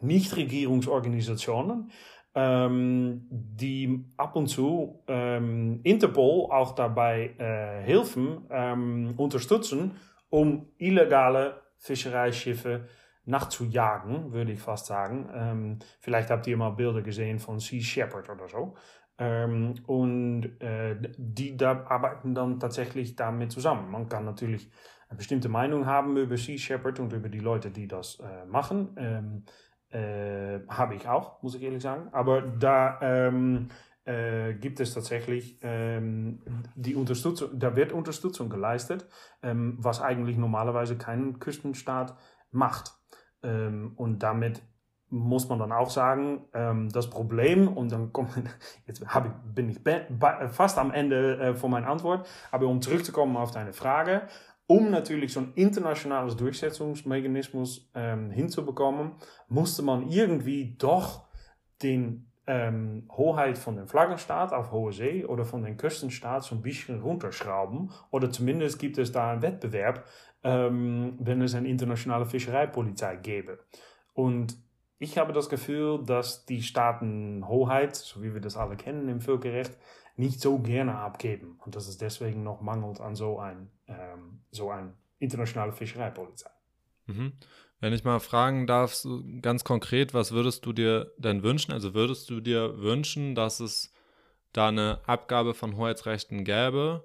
Nichtregierungsorganisationen, 0.00 1.90
ähm, 2.38 3.26
die 3.30 4.04
ab 4.16 4.36
und 4.36 4.46
zu 4.46 5.02
ähm, 5.08 5.80
Interpol 5.82 6.52
auch 6.52 6.72
dabei 6.76 7.34
äh, 7.36 7.82
helfen, 7.82 8.46
ähm, 8.48 9.14
unterstützen, 9.16 9.96
um 10.30 10.68
illegale 10.78 11.60
Fischereischiffe 11.78 12.86
nachzujagen, 13.24 14.32
würde 14.32 14.52
ich 14.52 14.60
fast 14.60 14.86
sagen. 14.86 15.28
Ähm, 15.34 15.78
vielleicht 15.98 16.30
habt 16.30 16.46
ihr 16.46 16.56
mal 16.56 16.70
Bilder 16.70 17.02
gesehen 17.02 17.40
von 17.40 17.58
Sea 17.58 17.80
Shepherd 17.80 18.30
oder 18.30 18.46
so. 18.46 18.76
Ähm, 19.18 19.74
und 19.86 20.60
äh, 20.60 20.94
die 21.16 21.56
da 21.56 21.86
arbeiten 21.88 22.36
dann 22.36 22.60
tatsächlich 22.60 23.16
damit 23.16 23.50
zusammen. 23.50 23.90
Man 23.90 24.08
kann 24.08 24.24
natürlich 24.24 24.70
eine 25.08 25.16
bestimmte 25.16 25.48
Meinung 25.48 25.86
haben 25.86 26.16
über 26.16 26.36
Sea 26.36 26.56
Shepherd 26.56 27.00
und 27.00 27.12
über 27.12 27.28
die 27.28 27.40
Leute, 27.40 27.70
die 27.70 27.88
das 27.88 28.20
äh, 28.20 28.46
machen. 28.46 29.44
Äh, 29.90 30.60
Habe 30.68 30.94
ich 30.94 31.08
auch, 31.08 31.42
muss 31.42 31.54
ich 31.54 31.62
ehrlich 31.62 31.82
sagen. 31.82 32.08
Aber 32.12 32.42
da 32.42 32.98
ähm, 33.00 33.68
äh, 34.04 34.54
gibt 34.54 34.80
es 34.80 34.94
tatsächlich 34.94 35.58
ähm, 35.62 36.40
die 36.74 36.94
Unterstützung, 36.94 37.58
da 37.58 37.76
wird 37.76 37.92
Unterstützung 37.92 38.48
geleistet, 38.48 39.06
ähm, 39.42 39.76
was 39.78 40.00
eigentlich 40.00 40.36
normalerweise 40.36 40.96
kein 40.96 41.38
Küstenstaat 41.38 42.16
macht. 42.50 42.92
Ähm, 43.42 43.92
und 43.96 44.22
damit 44.22 44.62
muss 45.10 45.48
man 45.48 45.58
dann 45.58 45.72
auch 45.72 45.90
sagen, 45.90 46.48
ähm, 46.52 46.90
das 46.90 47.08
Problem, 47.10 47.68
und 47.68 47.92
dann 47.92 48.12
kommt, 48.12 48.30
jetzt 48.86 49.02
ich, 49.02 49.54
bin 49.54 49.70
ich 49.70 49.80
fast 50.52 50.78
am 50.78 50.90
Ende 50.90 51.38
äh, 51.38 51.54
von 51.54 51.70
meiner 51.70 51.88
Antwort, 51.88 52.26
aber 52.50 52.66
um 52.66 52.80
zurückzukommen 52.82 53.36
auf 53.36 53.50
deine 53.50 53.72
Frage, 53.72 54.22
um 54.68 54.90
natürlich 54.90 55.32
so 55.32 55.40
ein 55.40 55.52
internationales 55.54 56.36
Durchsetzungsmechanismus 56.36 57.90
ähm, 57.94 58.30
hinzubekommen, 58.30 59.12
musste 59.48 59.82
man 59.82 60.08
irgendwie 60.08 60.76
doch 60.78 61.26
den 61.82 62.30
ähm, 62.46 63.08
Hoheit 63.10 63.56
von 63.56 63.76
dem 63.76 63.88
Flaggenstaat 63.88 64.52
auf 64.52 64.70
hohe 64.70 64.92
See 64.92 65.24
oder 65.24 65.46
von 65.46 65.62
den 65.62 65.78
Küstenstaat 65.78 66.44
so 66.44 66.54
ein 66.54 66.62
bisschen 66.62 67.00
runterschrauben. 67.00 67.90
Oder 68.10 68.30
zumindest 68.30 68.78
gibt 68.78 68.98
es 68.98 69.10
da 69.10 69.32
einen 69.32 69.42
Wettbewerb, 69.42 70.04
ähm, 70.44 71.16
wenn 71.18 71.40
es 71.40 71.54
eine 71.54 71.68
internationale 71.68 72.26
Fischereipolizei 72.26 73.16
gäbe. 73.16 73.58
Und 74.12 74.58
ich 74.98 75.16
habe 75.16 75.32
das 75.32 75.48
Gefühl, 75.48 76.04
dass 76.04 76.44
die 76.44 76.62
Staaten 76.62 77.48
Hoheit, 77.48 77.96
so 77.96 78.22
wie 78.22 78.34
wir 78.34 78.40
das 78.42 78.58
alle 78.58 78.76
kennen 78.76 79.08
im 79.08 79.22
Völkerrecht, 79.22 79.78
nicht 80.16 80.40
so 80.42 80.58
gerne 80.58 80.96
abgeben. 80.98 81.58
Und 81.64 81.74
dass 81.74 81.88
es 81.88 81.96
deswegen 81.96 82.42
noch 82.42 82.60
mangelt 82.60 83.00
an 83.00 83.14
so 83.14 83.38
ein, 83.38 83.70
ähm, 83.88 84.40
so 84.50 84.70
ein 84.70 84.94
internationale 85.18 85.72
Fischereipolizei. 85.72 86.50
Mhm. 87.06 87.32
Wenn 87.80 87.92
ich 87.92 88.04
mal 88.04 88.20
fragen 88.20 88.66
darf, 88.66 89.06
ganz 89.40 89.64
konkret, 89.64 90.12
was 90.12 90.32
würdest 90.32 90.66
du 90.66 90.72
dir 90.72 91.12
denn 91.16 91.42
wünschen? 91.42 91.72
Also 91.72 91.94
würdest 91.94 92.28
du 92.28 92.40
dir 92.40 92.78
wünschen, 92.78 93.34
dass 93.34 93.60
es 93.60 93.92
da 94.52 94.68
eine 94.68 95.00
Abgabe 95.06 95.54
von 95.54 95.76
Hoheitsrechten 95.76 96.44
gäbe 96.44 97.04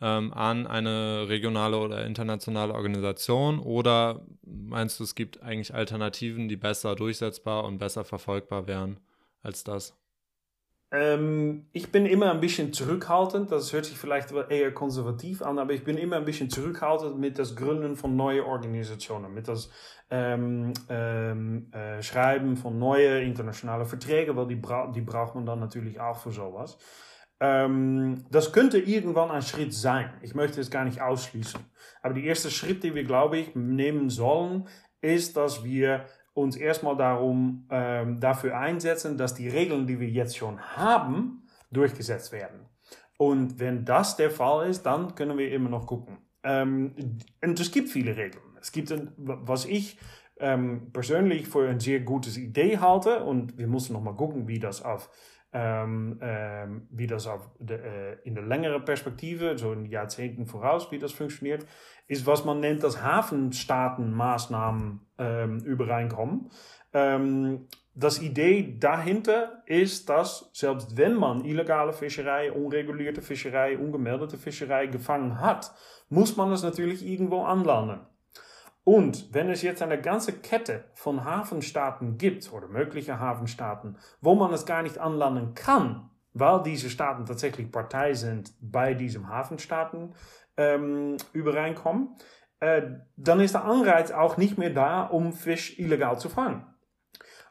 ähm, 0.00 0.32
an 0.32 0.66
eine 0.66 1.28
regionale 1.28 1.78
oder 1.78 2.04
internationale 2.04 2.74
Organisation? 2.74 3.60
Oder 3.60 4.26
meinst 4.42 4.98
du, 4.98 5.04
es 5.04 5.14
gibt 5.14 5.42
eigentlich 5.42 5.74
Alternativen, 5.74 6.48
die 6.48 6.56
besser 6.56 6.96
durchsetzbar 6.96 7.64
und 7.64 7.78
besser 7.78 8.04
verfolgbar 8.04 8.66
wären 8.66 8.98
als 9.42 9.62
das? 9.62 9.96
Ähm, 10.92 11.66
ich 11.72 11.92
bin 11.92 12.04
immer 12.04 12.32
ein 12.32 12.40
bisschen 12.40 12.72
zurückhaltend, 12.72 13.52
das 13.52 13.72
hört 13.72 13.84
sich 13.84 13.96
vielleicht 13.96 14.32
eher 14.32 14.72
konservativ 14.72 15.40
an, 15.40 15.60
aber 15.60 15.72
ich 15.72 15.84
bin 15.84 15.96
immer 15.96 16.16
ein 16.16 16.24
bisschen 16.24 16.50
zurückhaltend 16.50 17.18
mit 17.18 17.38
das 17.38 17.54
Gründen 17.54 17.94
von 17.94 18.16
neuen 18.16 18.44
Organisationen, 18.44 19.32
mit 19.32 19.46
das 19.46 19.70
ähm, 20.10 20.72
ähm, 20.88 21.72
äh, 21.72 22.02
Schreiben 22.02 22.56
von 22.56 22.78
neuen 22.78 23.22
internationalen 23.22 23.86
Verträgen, 23.86 24.34
weil 24.36 24.48
die, 24.48 24.56
bra 24.56 24.90
die 24.90 25.00
braucht 25.00 25.36
man 25.36 25.46
dann 25.46 25.60
natürlich 25.60 26.00
auch 26.00 26.16
für 26.16 26.32
sowas. 26.32 26.76
Ähm, 27.38 28.24
das 28.30 28.52
könnte 28.52 28.78
irgendwann 28.78 29.30
ein 29.30 29.42
Schritt 29.42 29.72
sein. 29.72 30.12
Ich 30.22 30.34
möchte 30.34 30.60
es 30.60 30.70
gar 30.70 30.84
nicht 30.84 31.00
ausschließen. 31.00 31.60
Aber 32.02 32.14
der 32.14 32.24
erste 32.24 32.50
Schritt, 32.50 32.82
den 32.82 32.96
wir, 32.96 33.04
glaube 33.04 33.38
ich, 33.38 33.54
nehmen 33.54 34.10
sollen, 34.10 34.68
ist, 35.00 35.36
dass 35.36 35.64
wir 35.64 36.04
uns 36.34 36.56
erstmal 36.56 36.96
darum, 36.96 37.66
ähm, 37.70 38.20
dafür 38.20 38.58
einsetzen, 38.58 39.18
dass 39.18 39.34
die 39.34 39.48
Regeln, 39.48 39.86
die 39.86 40.00
wir 40.00 40.08
jetzt 40.08 40.36
schon 40.36 40.60
haben, 40.60 41.42
durchgesetzt 41.70 42.32
werden. 42.32 42.66
Und 43.18 43.58
wenn 43.58 43.84
das 43.84 44.16
der 44.16 44.30
Fall 44.30 44.68
ist, 44.68 44.84
dann 44.84 45.14
können 45.14 45.36
wir 45.36 45.52
immer 45.52 45.68
noch 45.68 45.86
gucken. 45.86 46.18
Ähm, 46.42 46.94
und 47.42 47.60
es 47.60 47.70
gibt 47.70 47.88
viele 47.90 48.16
Regeln. 48.16 48.42
Es 48.60 48.72
gibt, 48.72 48.90
ein, 48.92 49.12
was 49.16 49.66
ich 49.66 49.98
ähm, 50.38 50.90
persönlich 50.92 51.46
für 51.46 51.68
ein 51.68 51.80
sehr 51.80 52.00
gutes 52.00 52.38
Idee 52.38 52.78
halte 52.78 53.24
und 53.24 53.58
wir 53.58 53.66
müssen 53.66 53.92
noch 53.92 54.02
mal 54.02 54.14
gucken, 54.14 54.48
wie 54.48 54.58
das 54.58 54.82
auf 54.82 55.10
ähm, 55.52 56.18
ähm, 56.22 56.86
wie 56.90 57.06
das 57.06 57.26
auf 57.26 57.50
de, 57.58 57.76
äh, 57.76 58.18
in 58.22 58.34
der 58.36 58.44
längeren 58.44 58.84
Perspektive, 58.84 59.58
so 59.58 59.72
in 59.72 59.84
Jahrzehnten 59.84 60.46
voraus, 60.46 60.92
wie 60.92 60.98
das 60.98 61.12
funktioniert, 61.12 61.66
ist, 62.10 62.26
was 62.26 62.44
man 62.44 62.58
nennt 62.58 62.82
das 62.82 63.00
Hafenstaatenmaßnahmen 63.00 65.00
ähm. 65.18 66.50
Ähm, 66.92 67.68
das 67.94 68.20
Idee 68.20 68.76
dahinter 68.80 69.62
ist, 69.66 70.08
dass 70.08 70.50
selbst 70.52 70.96
wenn 70.96 71.14
man 71.14 71.44
illegale 71.44 71.92
Fischerei, 71.92 72.50
unregulierte 72.50 73.22
Fischerei, 73.22 73.78
ungemeldete 73.78 74.38
Fischerei 74.38 74.86
gefangen 74.86 75.40
hat, 75.40 75.72
muss 76.08 76.36
man 76.36 76.50
es 76.50 76.64
natürlich 76.64 77.06
irgendwo 77.06 77.44
anlanden. 77.44 78.00
Und 78.82 79.32
wenn 79.32 79.48
es 79.48 79.62
jetzt 79.62 79.82
eine 79.82 80.00
ganze 80.00 80.32
Kette 80.32 80.86
von 80.94 81.24
Hafenstaaten 81.24 82.18
gibt 82.18 82.52
oder 82.52 82.66
mögliche 82.66 83.20
Hafenstaaten, 83.20 83.98
wo 84.20 84.34
man 84.34 84.52
es 84.52 84.66
gar 84.66 84.82
nicht 84.82 84.98
anlanden 84.98 85.54
kann, 85.54 86.09
weil 86.32 86.62
diese 86.62 86.90
Staaten 86.90 87.26
tatsächlich 87.26 87.70
Partei 87.70 88.14
sind 88.14 88.52
bei 88.60 88.94
diesem 88.94 89.28
Hafenstaaten 89.28 90.14
ähm, 90.56 91.16
Übereinkommen, 91.32 92.16
äh, 92.60 92.82
dann 93.16 93.40
ist 93.40 93.54
der 93.54 93.64
Anreiz 93.64 94.10
auch 94.10 94.36
nicht 94.36 94.58
mehr 94.58 94.70
da, 94.70 95.04
um 95.04 95.32
Fisch 95.32 95.78
illegal 95.78 96.18
zu 96.18 96.28
fangen. 96.28 96.66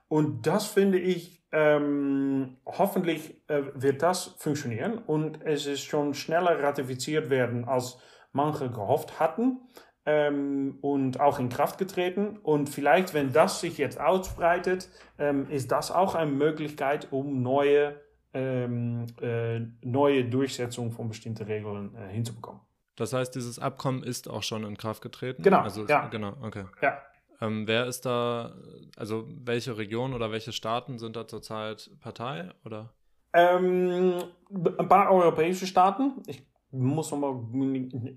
Und 0.08 0.48
das 0.48 0.68
finde 0.68 1.00
ich, 1.00 1.40
ähm, 1.52 2.58
hoffentlich 2.66 3.44
äh, 3.50 3.64
wird 3.74 4.04
das 4.04 4.36
funktionieren 4.38 5.00
und 5.00 5.44
es 5.44 5.66
ist 5.66 5.82
schon 5.82 6.14
schneller 6.14 6.62
ratifiziert 6.62 7.30
werden, 7.30 7.66
als 7.66 7.98
manche 8.32 8.70
gehofft 8.70 9.20
hatten 9.20 9.62
ähm, 10.06 10.78
und 10.82 11.20
auch 11.20 11.40
in 11.40 11.50
Kraft 11.50 11.78
getreten. 11.78 12.38
Und 12.38 12.70
vielleicht, 12.70 13.14
wenn 13.14 13.34
das 13.34 13.62
sich 13.62 13.78
jetzt 13.78 14.00
ausbreitet, 14.00 14.90
ähm, 15.18 15.50
ist 15.50 15.72
das 15.72 15.92
auch 15.92 16.16
eine 16.16 16.32
Möglichkeit, 16.32 17.08
um 17.12 17.42
neue, 17.42 18.00
ähm, 18.34 19.06
äh, 19.22 19.60
neue 19.84 20.26
Durchsetzung 20.26 20.92
von 20.92 21.10
bestimmten 21.10 21.44
Regeln 21.44 21.96
äh, 21.96 22.10
hinzubekommen. 22.10 22.62
Das 22.96 23.14
heißt, 23.14 23.34
dieses 23.34 23.60
Abkommen 23.60 24.04
ist 24.04 24.30
auch 24.30 24.44
schon 24.44 24.66
in 24.66 24.78
Kraft 24.78 25.02
getreten? 25.02 25.42
Genau. 25.42 25.62
Also, 25.62 25.86
ja. 25.86 26.08
Genau, 26.08 26.34
okay. 26.42 26.66
Ja. 26.82 27.02
Ähm, 27.42 27.66
wer 27.68 27.86
ist 27.86 28.06
da, 28.06 28.54
also 28.98 29.26
welche 29.30 29.78
Region 29.78 30.14
oder 30.14 30.32
welche 30.32 30.52
Staaten 30.52 31.00
sind 31.00 31.16
da 31.16 31.28
zurzeit 31.28 31.90
Partei? 32.02 32.50
Oder? 32.66 32.94
Ähm, 33.32 34.24
ein 34.50 34.88
paar 34.90 35.12
europäische 35.12 35.66
Staaten. 35.66 36.22
Ich 36.28 36.44
muss 36.72 37.12
noch 37.12 37.18
mal, 37.18 37.36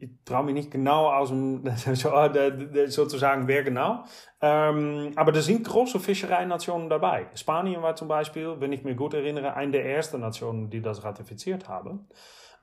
ich 0.01 0.11
traue 0.25 0.45
mich 0.45 0.55
nicht 0.55 0.71
genau 0.71 1.11
aus 1.11 1.31
dem, 1.31 1.63
sozusagen 2.87 3.49
wer 3.49 3.63
genau. 3.63 4.05
Ähm, 4.41 5.13
aber 5.17 5.33
da 5.33 5.41
sind 5.41 5.67
große 5.67 5.99
Fischereinationen 6.01 6.91
dabei. 6.91 7.29
Spanien 7.35 7.83
war 7.83 7.97
zum 7.97 8.09
Beispiel, 8.09 8.57
wenn 8.59 8.73
ich 8.73 8.85
mir 8.85 8.95
gut 8.95 9.15
erinnere, 9.15 9.55
eine 9.55 9.73
der 9.73 9.87
ersten 9.87 10.21
Nationen, 10.21 10.69
die 10.69 10.83
das 10.83 11.03
ratifiziert 11.03 11.69
haben. 11.69 12.09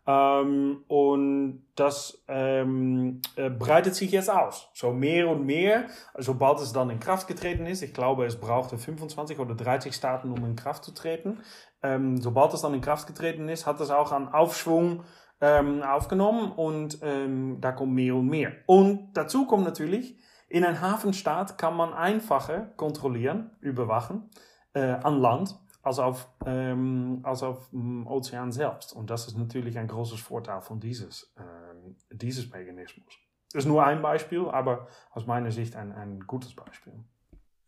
Ähm, 0.05 0.83
und 0.87 1.63
das 1.75 2.23
ähm, 2.27 3.21
äh, 3.35 3.49
breitet 3.49 3.95
sich 3.95 4.11
jetzt 4.11 4.29
aus. 4.29 4.69
So 4.73 4.91
mehr 4.91 5.27
und 5.27 5.45
mehr, 5.45 5.87
sobald 6.17 6.59
es 6.59 6.71
dann 6.71 6.91
in 6.91 6.99
Kraft 6.99 7.27
getreten 7.27 7.65
ist. 7.65 7.81
Ich 7.81 7.93
glaube, 7.95 8.25
es 8.25 8.39
brauchte 8.39 8.77
25 8.77 9.39
oder 9.39 9.55
30 9.55 9.93
Staaten, 9.95 10.31
um 10.31 10.45
in 10.45 10.55
Kraft 10.55 10.83
zu 10.83 10.93
treten. 10.93 11.39
Sobald 11.81 12.53
es 12.53 12.61
dann 12.61 12.73
in 12.73 12.81
Kraft 12.81 13.07
getreten 13.07 13.47
ist, 13.47 13.65
hat 13.65 13.79
es 13.79 13.89
auch 13.89 14.11
an 14.11 14.27
Aufschwung 14.27 15.05
ähm, 15.41 15.83
aufgenommen 15.83 16.51
und 16.51 16.99
ähm, 17.01 17.57
da 17.61 17.71
kommt 17.71 17.93
mehr 17.93 18.15
und 18.15 18.27
mehr. 18.27 18.53
Und 18.65 19.13
dazu 19.13 19.45
kommt 19.45 19.63
natürlich, 19.63 20.17
in 20.47 20.65
einem 20.65 20.81
Hafenstaat 20.81 21.57
kann 21.57 21.75
man 21.75 21.93
einfacher 21.93 22.71
kontrollieren, 22.75 23.51
überwachen 23.61 24.29
äh, 24.73 24.81
an 24.81 25.19
Land 25.19 25.59
als 25.81 25.99
auf, 25.99 26.29
ähm, 26.45 27.19
als 27.23 27.43
auf 27.43 27.69
dem 27.69 28.05
Ozean 28.07 28.51
selbst. 28.51 28.93
Und 28.93 29.09
das 29.09 29.27
ist 29.27 29.37
natürlich 29.37 29.77
ein 29.77 29.87
großes 29.87 30.19
Vorteil 30.19 30.61
von 30.61 30.79
dieses, 30.79 31.33
äh, 31.37 32.15
dieses 32.15 32.51
Mechanismus. 32.51 33.13
Das 33.51 33.63
ist 33.63 33.67
nur 33.67 33.83
ein 33.83 34.01
Beispiel, 34.01 34.47
aber 34.49 34.87
aus 35.11 35.25
meiner 35.25 35.51
Sicht 35.51 35.75
ein, 35.75 35.91
ein 35.91 36.19
gutes 36.21 36.53
Beispiel. 36.55 36.93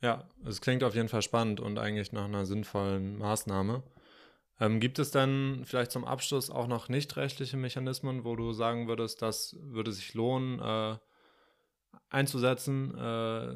Ja, 0.02 0.26
es 0.46 0.62
klingt 0.62 0.84
auf 0.84 0.96
jeden 0.96 1.10
Fall 1.10 1.22
spannend 1.22 1.60
und 1.60 1.80
eigentlich 1.80 2.12
nach 2.12 2.26
einer 2.26 2.46
sinnvollen 2.46 3.18
Maßnahme. 3.18 3.84
Ähm, 4.62 4.80
gibt 4.80 5.00
es 5.00 5.10
denn 5.10 5.64
vielleicht 5.66 5.92
zum 5.92 6.06
Abschluss 6.06 6.52
auch 6.52 6.68
noch 6.68 6.88
nicht 6.88 7.18
rechtliche 7.18 7.58
Mechanismen, 7.58 8.24
wo 8.24 8.36
du 8.36 8.54
sagen 8.54 8.88
würdest, 8.88 9.24
das 9.24 9.58
würde 9.60 9.92
sich 9.92 10.14
lohnen 10.14 10.60
äh, 10.60 10.98
einzusetzen? 12.12 12.96
Äh, 12.96 13.54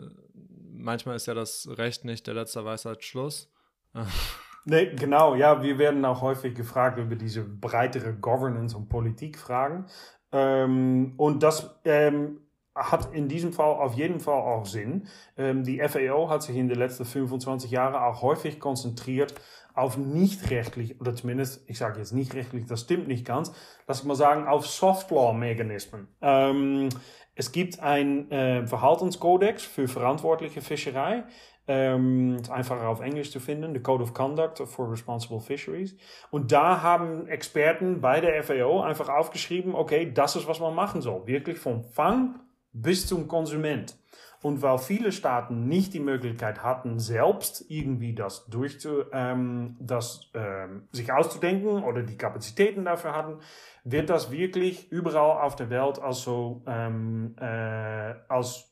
manchmal 0.73 1.15
ist 1.15 1.27
ja 1.27 1.35
das 1.35 1.69
Recht 1.77 2.05
nicht 2.05 2.25
der 2.25 2.33
letzte 2.33 2.65
Weisheit 2.65 3.03
Schluss. 3.03 3.53
nee, 4.65 4.95
genau, 4.95 5.35
ja, 5.35 5.61
wir 5.61 5.77
werden 5.77 6.03
auch 6.05 6.21
häufig 6.21 6.55
gefragt 6.55 6.97
über 6.97 7.15
diese 7.15 7.43
breitere 7.43 8.13
Governance- 8.13 8.75
und 8.75 8.89
Politikfragen. 8.89 9.85
Ähm, 10.31 11.13
und 11.17 11.43
das 11.43 11.79
ähm, 11.85 12.39
hat 12.73 13.13
in 13.13 13.27
diesem 13.27 13.53
Fall 13.53 13.75
auf 13.75 13.93
jeden 13.93 14.19
Fall 14.19 14.41
auch 14.41 14.65
Sinn. 14.65 15.07
Ähm, 15.37 15.63
die 15.63 15.79
FAO 15.87 16.29
hat 16.29 16.41
sich 16.41 16.55
in 16.55 16.67
den 16.67 16.79
letzten 16.79 17.05
25 17.05 17.69
Jahren 17.69 17.93
auch 17.93 18.23
häufig 18.23 18.59
konzentriert 18.59 19.35
auf 19.75 19.97
nicht 19.97 20.49
rechtlich, 20.49 20.99
oder 21.01 21.15
zumindest, 21.15 21.69
ich 21.69 21.77
sage 21.77 21.99
jetzt 21.99 22.13
nicht 22.13 22.33
rechtlich, 22.33 22.65
das 22.65 22.81
stimmt 22.81 23.07
nicht 23.07 23.25
ganz, 23.25 23.51
lass 23.87 23.99
ich 23.99 24.05
mal 24.05 24.15
sagen, 24.15 24.47
auf 24.47 24.65
Softlaw-Mechanismen. 24.65 26.07
Ähm, 26.21 26.89
es 27.35 27.51
gibt 27.51 27.79
ein 27.81 28.31
äh, 28.31 28.65
Verhaltenskodex 28.65 29.63
für 29.63 29.87
verantwortliche 29.87 30.61
Fischerei. 30.61 31.25
Ähm, 31.67 32.37
einfacher 32.51 32.87
auf 32.87 33.01
Englisch 33.01 33.31
zu 33.31 33.39
finden, 33.39 33.73
the 33.73 33.79
Code 33.79 34.03
of 34.03 34.13
Conduct 34.13 34.59
for 34.67 34.91
Responsible 34.91 35.39
Fisheries. 35.39 35.97
Und 36.29 36.51
da 36.51 36.83
haben 36.83 37.27
Experten 37.27 38.01
bei 38.01 38.21
der 38.21 38.43
FAO 38.43 38.81
einfach 38.81 39.09
aufgeschrieben, 39.09 39.73
okay, 39.73 40.11
das 40.13 40.35
ist, 40.35 40.47
was 40.47 40.59
man 40.59 40.75
machen 40.75 41.01
soll. 41.01 41.25
Wirklich 41.25 41.57
vom 41.57 41.83
Fang 41.83 42.39
bis 42.71 43.07
zum 43.07 43.27
Konsument. 43.27 43.97
Und 44.45 44.61
weil 44.61 44.77
viele 44.77 45.11
Staaten 45.11 45.67
nicht 45.67 45.95
die 45.95 45.99
Möglichkeit 45.99 46.61
hatten, 46.61 46.99
selbst 46.99 47.65
irgendwie 47.67 48.13
das 48.13 48.45
durchzu, 48.45 49.05
ähm, 49.11 49.75
das 49.79 50.29
ähm, 50.35 50.87
sich 50.91 51.11
auszudenken 51.11 51.83
oder 51.83 52.03
die 52.03 52.15
Kapazitäten 52.15 52.85
dafür 52.85 53.15
hatten, 53.15 53.39
wird 53.85 54.11
das 54.11 54.29
wirklich 54.29 54.91
überall 54.91 55.41
auf 55.41 55.55
der 55.55 55.71
Welt 55.71 55.97
als 55.97 56.21
so 56.21 56.61
ähm, 56.67 57.35
äh, 57.39 58.13
als 58.29 58.71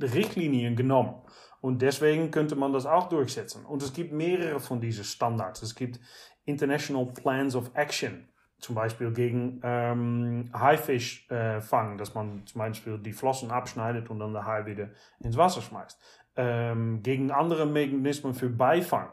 Richtlinien 0.00 0.74
genommen. 0.74 1.22
Und 1.60 1.82
deswegen 1.82 2.32
könnte 2.32 2.56
man 2.56 2.72
das 2.72 2.84
auch 2.84 3.08
durchsetzen. 3.08 3.64
Und 3.64 3.80
es 3.84 3.92
gibt 3.92 4.12
mehrere 4.12 4.58
von 4.58 4.80
diesen 4.80 5.04
Standards. 5.04 5.62
Es 5.62 5.76
gibt 5.76 6.00
International 6.46 7.06
Plans 7.06 7.54
of 7.54 7.70
Action 7.74 8.26
zum 8.62 8.76
Beispiel 8.76 9.12
gegen 9.12 9.60
ähm, 9.64 10.48
Haifischfang, 10.54 11.94
äh, 11.94 11.96
dass 11.98 12.14
man 12.14 12.46
zum 12.46 12.60
Beispiel 12.60 12.96
die 12.98 13.12
Flossen 13.12 13.50
abschneidet 13.50 14.08
und 14.08 14.20
dann 14.20 14.32
der 14.32 14.46
Hai 14.46 14.64
wieder 14.66 14.88
ins 15.20 15.36
Wasser 15.36 15.60
schmeißt. 15.60 16.00
Ähm, 16.36 17.02
gegen 17.02 17.30
andere 17.30 17.66
Mechanismen 17.66 18.34
für 18.34 18.48
Beifang. 18.48 19.08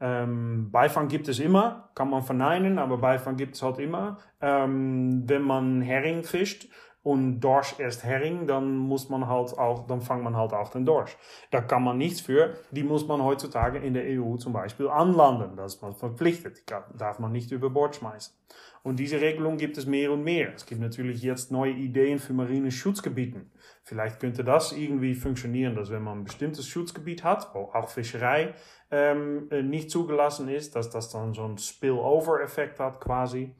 Ähm, 0.00 0.70
Beifang 0.70 1.08
gibt 1.08 1.28
es 1.28 1.38
immer, 1.38 1.90
kann 1.94 2.10
man 2.10 2.22
verneinen, 2.22 2.78
aber 2.78 2.98
Beifang 2.98 3.36
gibt 3.36 3.54
es 3.54 3.62
halt 3.62 3.78
immer. 3.78 4.18
Ähm, 4.40 5.22
wenn 5.26 5.42
man 5.42 5.80
Hering 5.80 6.24
fischt 6.24 6.68
und 7.08 7.40
Dorsch 7.40 7.76
erst 7.78 8.04
Hering, 8.04 8.46
dann 8.46 8.76
muss 8.76 9.08
man 9.08 9.28
halt 9.28 9.56
auch, 9.56 9.86
dann 9.86 10.02
fangt 10.02 10.22
man 10.22 10.36
halt 10.36 10.52
auch 10.52 10.68
den 10.68 10.84
Dorsch. 10.84 11.16
Da 11.50 11.62
kann 11.62 11.82
man 11.82 11.96
nichts 11.96 12.20
für. 12.20 12.52
Die 12.70 12.82
muss 12.82 13.08
man 13.08 13.22
heutzutage 13.22 13.78
in 13.78 13.94
der 13.94 14.04
EU 14.20 14.36
zum 14.36 14.52
Beispiel 14.52 14.88
anlanden. 14.88 15.56
Das 15.56 15.76
ist 15.76 15.80
man 15.80 15.94
verpflichtet. 15.94 16.64
Die 16.68 16.98
darf 16.98 17.18
man 17.18 17.32
nicht 17.32 17.50
über 17.50 17.70
Bord 17.70 17.96
schmeißen. 17.96 18.34
Und 18.82 18.98
diese 18.98 19.22
Regelung 19.22 19.56
gibt 19.56 19.78
es 19.78 19.86
mehr 19.86 20.12
und 20.12 20.22
mehr. 20.22 20.52
Es 20.54 20.66
gibt 20.66 20.82
natürlich 20.82 21.22
jetzt 21.22 21.50
neue 21.50 21.72
Ideen 21.72 22.18
für 22.18 22.34
marine 22.34 22.70
Schutzgebieten. 22.70 23.52
Vielleicht 23.84 24.20
könnte 24.20 24.44
das 24.44 24.72
irgendwie 24.72 25.14
funktionieren, 25.14 25.76
dass 25.76 25.90
wenn 25.90 26.02
man 26.02 26.18
ein 26.18 26.24
bestimmtes 26.24 26.68
Schutzgebiet 26.68 27.24
hat, 27.24 27.54
wo 27.54 27.70
auch 27.72 27.88
Fischerei 27.88 28.52
ähm, 28.90 29.48
äh, 29.50 29.62
nicht 29.62 29.90
zugelassen 29.90 30.50
ist, 30.50 30.76
dass 30.76 30.90
das 30.90 31.08
dann 31.08 31.32
so 31.32 31.44
ein 31.44 31.56
Spillover-Effekt 31.56 32.78
hat 32.80 33.00
quasi. 33.00 33.54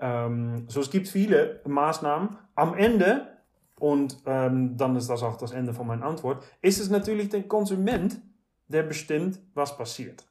Ähm, 0.00 0.64
so 0.68 0.80
es 0.80 0.90
gibt 0.90 1.08
viele 1.08 1.60
Maßnahmen. 1.66 2.38
Am 2.60 2.74
Ende, 2.74 3.26
und 3.78 4.18
ähm, 4.26 4.76
dann 4.76 4.94
ist 4.94 5.08
das 5.08 5.22
auch 5.22 5.38
das 5.38 5.52
Ende 5.52 5.72
von 5.72 5.86
meiner 5.86 6.04
Antwort, 6.04 6.44
ist 6.60 6.78
es 6.78 6.90
natürlich 6.90 7.30
der 7.30 7.44
Konsument, 7.44 8.20
der 8.68 8.82
bestimmt, 8.82 9.40
was 9.54 9.78
passiert. 9.78 10.26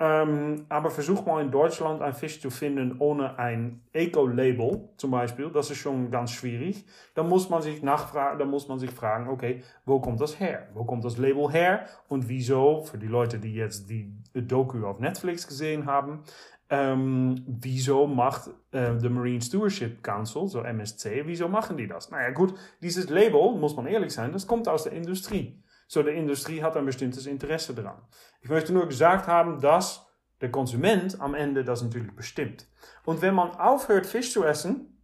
Ähm, 0.00 0.64
aber 0.70 0.90
versuch 0.90 1.26
mal 1.26 1.42
in 1.42 1.50
Deutschland 1.50 2.00
einen 2.00 2.14
Fisch 2.14 2.40
zu 2.40 2.48
finden 2.48 2.96
ohne 3.00 3.38
ein 3.38 3.82
Eco-Label 3.92 4.88
zum 4.96 5.10
Beispiel. 5.10 5.50
Das 5.50 5.70
ist 5.70 5.76
schon 5.76 6.10
ganz 6.10 6.30
schwierig. 6.30 6.86
Da 7.14 7.22
muss 7.22 7.50
man 7.50 7.60
sich 7.60 7.82
nachfragen, 7.82 8.38
da 8.38 8.46
muss 8.46 8.66
man 8.66 8.78
sich 8.78 8.90
fragen, 8.90 9.28
okay, 9.28 9.62
wo 9.84 10.00
kommt 10.00 10.22
das 10.22 10.40
her? 10.40 10.68
Wo 10.72 10.84
kommt 10.84 11.04
das 11.04 11.18
Label 11.18 11.52
her? 11.52 11.84
Und 12.08 12.30
wieso, 12.30 12.82
für 12.82 12.96
die 12.96 13.06
Leute, 13.06 13.38
die 13.38 13.54
jetzt 13.54 13.90
die 13.90 14.10
Doku 14.32 14.84
auf 14.86 15.00
Netflix 15.00 15.46
gesehen 15.46 15.84
haben, 15.84 16.24
ähm, 16.74 17.44
wieso 17.46 18.06
macht 18.06 18.50
äh, 18.72 18.98
the 18.98 19.08
Marine 19.08 19.40
Stewardship 19.40 20.02
Council, 20.02 20.48
so 20.48 20.60
MSC, 20.62 21.22
wieso 21.24 21.48
machen 21.48 21.76
die? 21.76 21.86
Naja 21.86 22.30
gut, 22.30 22.54
dieses 22.82 23.08
Label, 23.08 23.54
muss 23.54 23.76
man 23.76 23.86
ehrlich 23.86 24.12
sein, 24.12 24.32
das 24.32 24.46
kommt 24.46 24.66
aus 24.66 24.84
der 24.84 24.92
Industrie. 24.92 25.62
So, 25.86 26.02
die 26.02 26.10
Industrie 26.10 26.62
hat 26.62 26.76
ein 26.76 26.86
bestimmtes 26.86 27.26
Interesse 27.26 27.74
daran. 27.74 28.02
Ich 28.40 28.48
möchte 28.48 28.72
nur 28.72 28.88
gesagt 28.88 29.28
haben, 29.28 29.60
dass 29.60 30.04
der 30.40 30.50
Konsument 30.50 31.20
am 31.20 31.34
Ende 31.34 31.62
das 31.62 31.82
natürlich 31.82 32.14
bestimmt. 32.16 32.66
Und 33.04 33.22
wenn 33.22 33.34
man 33.34 33.52
aufhört, 33.52 34.06
Fisch 34.06 34.32
zu 34.32 34.42
essen, 34.42 35.00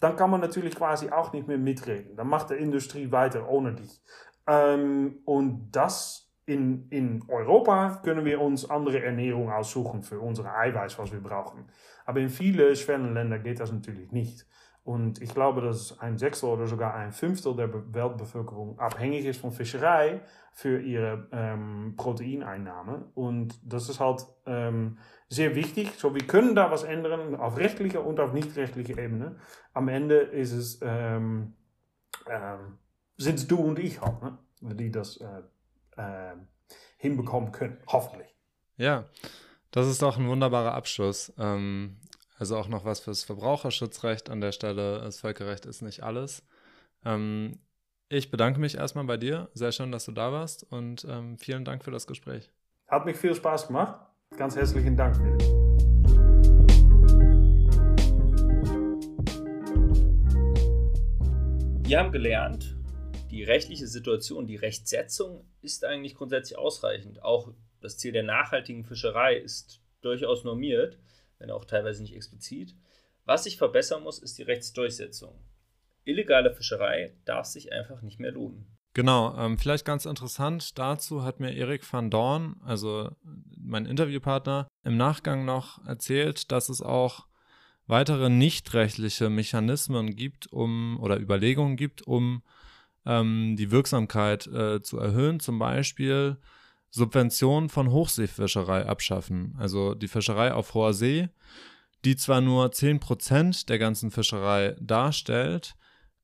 dann 0.00 0.16
kann 0.16 0.30
man 0.30 0.40
natürlich 0.40 0.74
quasi 0.74 1.08
auch 1.10 1.32
nicht 1.32 1.48
mehr 1.48 1.58
mitreden. 1.58 2.16
Dann 2.16 2.28
macht 2.28 2.50
die 2.50 2.54
Industrie 2.54 3.10
weiter 3.10 3.48
ohne. 3.48 3.76
Ähm, 4.46 5.20
und 5.24 5.70
das 5.70 6.29
in, 6.50 6.88
in 6.90 7.22
Europa 7.28 8.00
können 8.02 8.24
wir 8.24 8.40
uns 8.40 8.68
andere 8.68 9.04
Ernährung 9.04 9.52
aussuchen 9.52 10.02
für 10.02 10.18
unsere 10.18 10.52
Eiweiß, 10.52 10.98
was 10.98 11.12
wir 11.12 11.20
brauchen. 11.20 11.66
Aber 12.04 12.18
in 12.18 12.28
viele 12.28 12.74
Schwellenländer 12.74 13.38
geht 13.38 13.60
das 13.60 13.70
natürlich 13.72 14.10
nicht. 14.10 14.46
Und 14.82 15.22
ich 15.22 15.32
glaube, 15.32 15.60
dass 15.60 16.00
ein 16.00 16.18
Sechstel 16.18 16.48
oder 16.48 16.66
sogar 16.66 16.94
ein 16.94 17.12
Fünftel 17.12 17.54
der 17.54 17.72
Weltbevölkerung 17.72 18.80
abhängig 18.80 19.26
ist 19.26 19.40
von 19.40 19.52
Fischerei 19.52 20.22
für 20.52 20.80
ihre 20.80 21.28
ähm, 21.30 21.94
Proteineinnahme. 21.96 23.12
Und 23.14 23.60
das 23.62 23.88
ist 23.88 24.00
halt 24.00 24.26
ähm, 24.46 24.98
sehr 25.28 25.54
wichtig. 25.54 25.92
So, 25.98 26.14
wir 26.14 26.26
können 26.26 26.56
da 26.56 26.72
was 26.72 26.82
ändern 26.82 27.36
auf 27.36 27.58
rechtlicher 27.58 28.04
und 28.04 28.18
auf 28.18 28.32
nicht 28.32 28.56
rechtlicher 28.56 28.98
Ebene. 28.98 29.36
Am 29.72 29.86
Ende 29.86 30.16
ist 30.16 30.52
es, 30.52 30.80
ähm, 30.82 31.54
ähm, 32.28 32.78
sind 33.16 33.36
es 33.36 33.46
du 33.46 33.58
und 33.58 33.78
ich 33.78 34.00
halt, 34.00 34.20
ne? 34.22 34.38
die 34.62 34.90
das 34.90 35.18
äh, 35.18 35.42
äh, 36.00 36.36
hinbekommen 36.96 37.52
können, 37.52 37.78
hoffentlich. 37.86 38.34
Ja, 38.76 39.04
das 39.70 39.86
ist 39.86 40.02
doch 40.02 40.18
ein 40.18 40.28
wunderbarer 40.28 40.74
Abschluss. 40.74 41.32
Ähm, 41.38 41.98
also 42.38 42.56
auch 42.56 42.68
noch 42.68 42.84
was 42.84 43.00
fürs 43.00 43.22
Verbraucherschutzrecht 43.24 44.30
an 44.30 44.40
der 44.40 44.52
Stelle. 44.52 45.00
Das 45.00 45.20
Völkerrecht 45.20 45.66
ist 45.66 45.82
nicht 45.82 46.02
alles. 46.02 46.42
Ähm, 47.04 47.60
ich 48.08 48.30
bedanke 48.30 48.58
mich 48.58 48.76
erstmal 48.76 49.04
bei 49.04 49.16
dir. 49.16 49.50
Sehr 49.54 49.72
schön, 49.72 49.92
dass 49.92 50.06
du 50.06 50.12
da 50.12 50.32
warst 50.32 50.64
und 50.72 51.04
ähm, 51.08 51.38
vielen 51.38 51.64
Dank 51.64 51.84
für 51.84 51.90
das 51.90 52.06
Gespräch. 52.06 52.50
Hat 52.88 53.04
mich 53.04 53.16
viel 53.16 53.34
Spaß 53.34 53.68
gemacht. 53.68 54.00
Ganz 54.36 54.56
herzlichen 54.56 54.96
Dank. 54.96 55.16
Wir 61.86 61.98
haben 61.98 62.12
gelernt, 62.12 62.76
die 63.30 63.44
rechtliche 63.44 63.86
Situation, 63.86 64.46
die 64.46 64.56
Rechtsetzung 64.56 65.49
ist 65.62 65.84
eigentlich 65.84 66.14
grundsätzlich 66.14 66.58
ausreichend. 66.58 67.22
Auch 67.22 67.52
das 67.80 67.98
Ziel 67.98 68.12
der 68.12 68.22
nachhaltigen 68.22 68.84
Fischerei 68.84 69.36
ist 69.36 69.80
durchaus 70.02 70.44
normiert 70.44 70.98
wenn 71.40 71.50
auch 71.50 71.64
teilweise 71.64 72.02
nicht 72.02 72.14
explizit. 72.14 72.76
Was 73.24 73.44
sich 73.44 73.56
verbessern 73.56 74.04
muss, 74.04 74.20
ist 74.20 74.38
die 74.38 74.42
Rechtsdurchsetzung. 74.42 75.34
Illegale 76.04 76.52
Fischerei 76.54 77.14
darf 77.24 77.46
sich 77.46 77.72
einfach 77.72 78.02
nicht 78.02 78.20
mehr 78.20 78.32
lohnen. 78.32 78.66
Genau, 78.92 79.36
ähm, 79.36 79.56
vielleicht 79.56 79.84
ganz 79.84 80.04
interessant 80.04 80.78
dazu 80.78 81.22
hat 81.22 81.40
mir 81.40 81.52
Erik 81.52 81.90
van 81.90 82.10
Dorn, 82.10 82.60
also 82.64 83.10
mein 83.56 83.86
Interviewpartner, 83.86 84.68
im 84.82 84.96
Nachgang 84.96 85.44
noch 85.44 85.84
erzählt, 85.86 86.50
dass 86.50 86.68
es 86.68 86.82
auch 86.82 87.26
weitere 87.86 88.28
nichtrechtliche 88.28 89.30
Mechanismen 89.30 90.16
gibt, 90.16 90.52
um 90.52 90.98
oder 91.00 91.20
Überlegungen 91.20 91.76
gibt, 91.76 92.02
um 92.02 92.42
ähm, 93.10 93.56
die 93.56 93.70
Wirksamkeit 93.72 94.46
äh, 94.46 94.80
zu 94.80 94.98
erhöhen. 94.98 95.40
Zum 95.40 95.58
Beispiel 95.58 96.38
Subventionen 96.90 97.68
von 97.68 97.90
Hochseefischerei 97.90 98.86
abschaffen. 98.86 99.54
Also 99.58 99.94
die 99.94 100.08
Fischerei 100.08 100.54
auf 100.54 100.74
hoher 100.74 100.94
See, 100.94 101.28
die 102.04 102.16
zwar 102.16 102.40
nur 102.40 102.66
10% 102.66 103.66
der 103.66 103.78
ganzen 103.78 104.10
Fischerei 104.10 104.76
darstellt, 104.80 105.74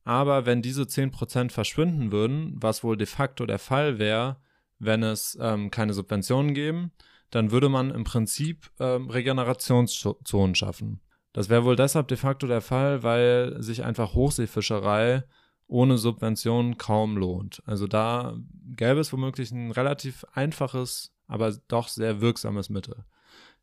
aber 0.05 0.47
wenn 0.47 0.63
diese 0.63 0.83
10% 0.83 1.51
verschwinden 1.51 2.13
würden, 2.13 2.55
was 2.55 2.85
wohl 2.85 2.97
de 2.97 3.07
facto 3.07 3.45
der 3.45 3.59
Fall 3.59 3.99
wäre, 3.99 4.37
wenn 4.79 5.03
es 5.03 5.37
ähm, 5.41 5.71
keine 5.71 5.93
Subventionen 5.93 6.55
geben, 6.55 6.93
dann 7.31 7.51
würde 7.51 7.69
man 7.69 7.91
im 7.91 8.05
Prinzip 8.05 8.71
ähm, 8.79 9.11
Regenerationszonen 9.11 10.55
schaffen. 10.55 11.01
Das 11.33 11.49
wäre 11.49 11.65
wohl 11.65 11.77
deshalb 11.77 12.09
de 12.09 12.17
facto 12.17 12.47
der 12.47 12.61
Fall, 12.61 13.03
weil 13.03 13.61
sich 13.61 13.85
einfach 13.85 14.15
Hochseefischerei 14.15 15.25
ohne 15.69 15.99
Subventionen 15.99 16.79
kaum 16.79 17.17
lohnt. 17.17 17.63
Also 17.67 17.87
da 17.87 18.37
gäbe 18.77 19.01
es 19.01 19.13
womöglich 19.13 19.51
ein 19.51 19.71
relativ 19.71 20.25
einfaches, 20.33 21.13
aber 21.27 21.53
doch 21.69 21.89
sehr 21.89 22.21
wirksames 22.21 22.71
Mittel. 22.71 23.05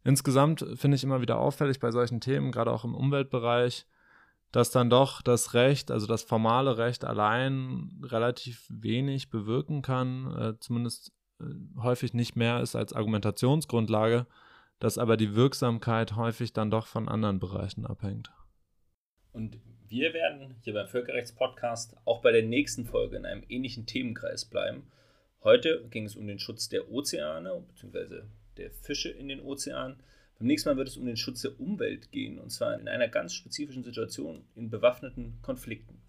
Insgesamt 0.04 0.66
finde 0.76 0.96
ich 0.96 1.04
immer 1.04 1.22
wieder 1.22 1.40
auffällig 1.40 1.80
bei 1.80 1.92
solchen 1.92 2.20
Themen, 2.20 2.52
gerade 2.52 2.72
auch 2.72 2.84
im 2.84 2.94
Umweltbereich, 2.94 3.86
dass 4.52 4.70
dann 4.70 4.90
doch 4.90 5.22
das 5.22 5.54
Recht, 5.54 5.92
also 5.92 6.06
das 6.06 6.24
formale 6.24 6.78
Recht 6.78 7.06
allein 7.06 8.02
relativ 8.04 8.68
wenig 8.70 9.30
bewirken 9.30 9.82
kann, 9.82 10.36
äh, 10.36 10.60
zumindest 10.60 11.14
äh, 11.40 11.46
häufig 11.82 12.14
nicht 12.14 12.36
mehr 12.36 12.60
ist 12.62 12.76
als 12.76 12.94
Argumentationsgrundlage, 12.94 14.28
dass 14.80 14.98
aber 14.98 15.16
die 15.16 15.36
Wirksamkeit 15.36 16.18
häufig 16.18 16.52
dann 16.52 16.70
doch 16.70 16.88
von 16.88 17.08
anderen 17.08 17.40
Bereichen 17.40 17.86
abhängt. 17.86 18.32
Und 19.32 19.58
wir 19.94 20.14
werden 20.16 20.56
hier 20.62 20.74
beim 20.74 20.88
Völkerrechtspodcast 20.88 21.96
auch 22.06 22.24
bei 22.24 22.32
der 22.32 22.42
nächsten 22.42 22.84
Folge 22.84 23.16
in 23.16 23.28
einem 23.28 23.44
ähnlichen 23.48 23.86
Themenkreis 23.86 24.44
bleiben. 24.44 24.88
Heute 25.44 25.86
ging 25.92 26.06
es 26.06 26.16
um 26.16 26.26
den 26.26 26.40
Schutz 26.40 26.68
der 26.68 26.92
Ozeane 26.92 27.64
bzw. 27.68 28.24
der 28.58 28.72
Fische 28.72 29.10
in 29.10 29.28
den 29.28 29.40
Ozeanen. 29.40 29.98
Beim 30.40 30.48
nächsten 30.48 30.70
Mal 30.70 30.78
wird 30.78 30.88
es 30.88 30.98
um 30.98 31.06
den 31.06 31.16
Schutz 31.16 31.44
der 31.44 31.60
Umwelt 31.60 32.12
gehen 32.12 32.40
und 32.40 32.50
zwar 32.50 32.80
in 32.80 32.88
einer 32.88 33.08
ganz 33.08 33.36
spezifischen 33.36 33.84
Situation 33.84 34.46
in 34.56 34.72
bewaffneten 34.72 35.38
Konflikten. 35.44 36.02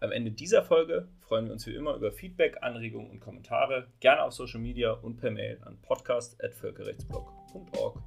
Am 0.00 0.10
Ende 0.10 0.30
dieser 0.30 0.62
Folge 0.62 1.08
freuen 1.20 1.44
wir 1.44 1.52
uns 1.52 1.66
wie 1.66 1.74
immer 1.74 1.96
über 1.96 2.10
Feedback, 2.10 2.56
Anregungen 2.62 3.10
und 3.10 3.20
Kommentare, 3.20 3.88
gerne 4.00 4.22
auf 4.22 4.32
Social 4.32 4.60
Media 4.60 4.92
und 4.92 5.18
per 5.18 5.30
Mail 5.30 5.60
an 5.66 5.76
podcast.völkerrechtsblog.org. 5.82 8.02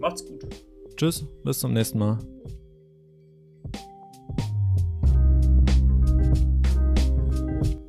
Macht's 0.00 0.26
gut. 0.26 0.44
Tschüss, 0.96 1.24
bis 1.44 1.60
zum 1.60 1.72
nächsten 1.72 1.98
Mal. 1.98 2.18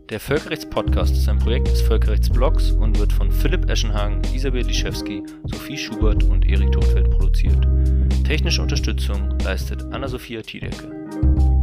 Der 0.10 0.22
Völkerrechtspodcast 0.22 1.18
ist 1.18 1.28
ein 1.28 1.38
Projekt 1.38 1.68
des 1.68 1.82
Völkerrechtsblogs 1.82 2.72
und 2.72 2.98
wird 2.98 3.12
von 3.12 3.30
Philipp 3.30 3.70
Eschenhagen, 3.70 4.22
Isabel 4.34 4.64
Liszewski, 4.66 5.22
Sophie 5.44 5.78
Schubert 5.78 6.24
und 6.24 6.48
Erik 6.48 6.72
Todfeld 6.72 7.12
produziert. 7.12 7.68
Technische 8.24 8.62
Unterstützung 8.62 9.38
leistet 9.44 9.84
Anna-Sophia 9.92 10.42
Tiedecke. 10.44 11.57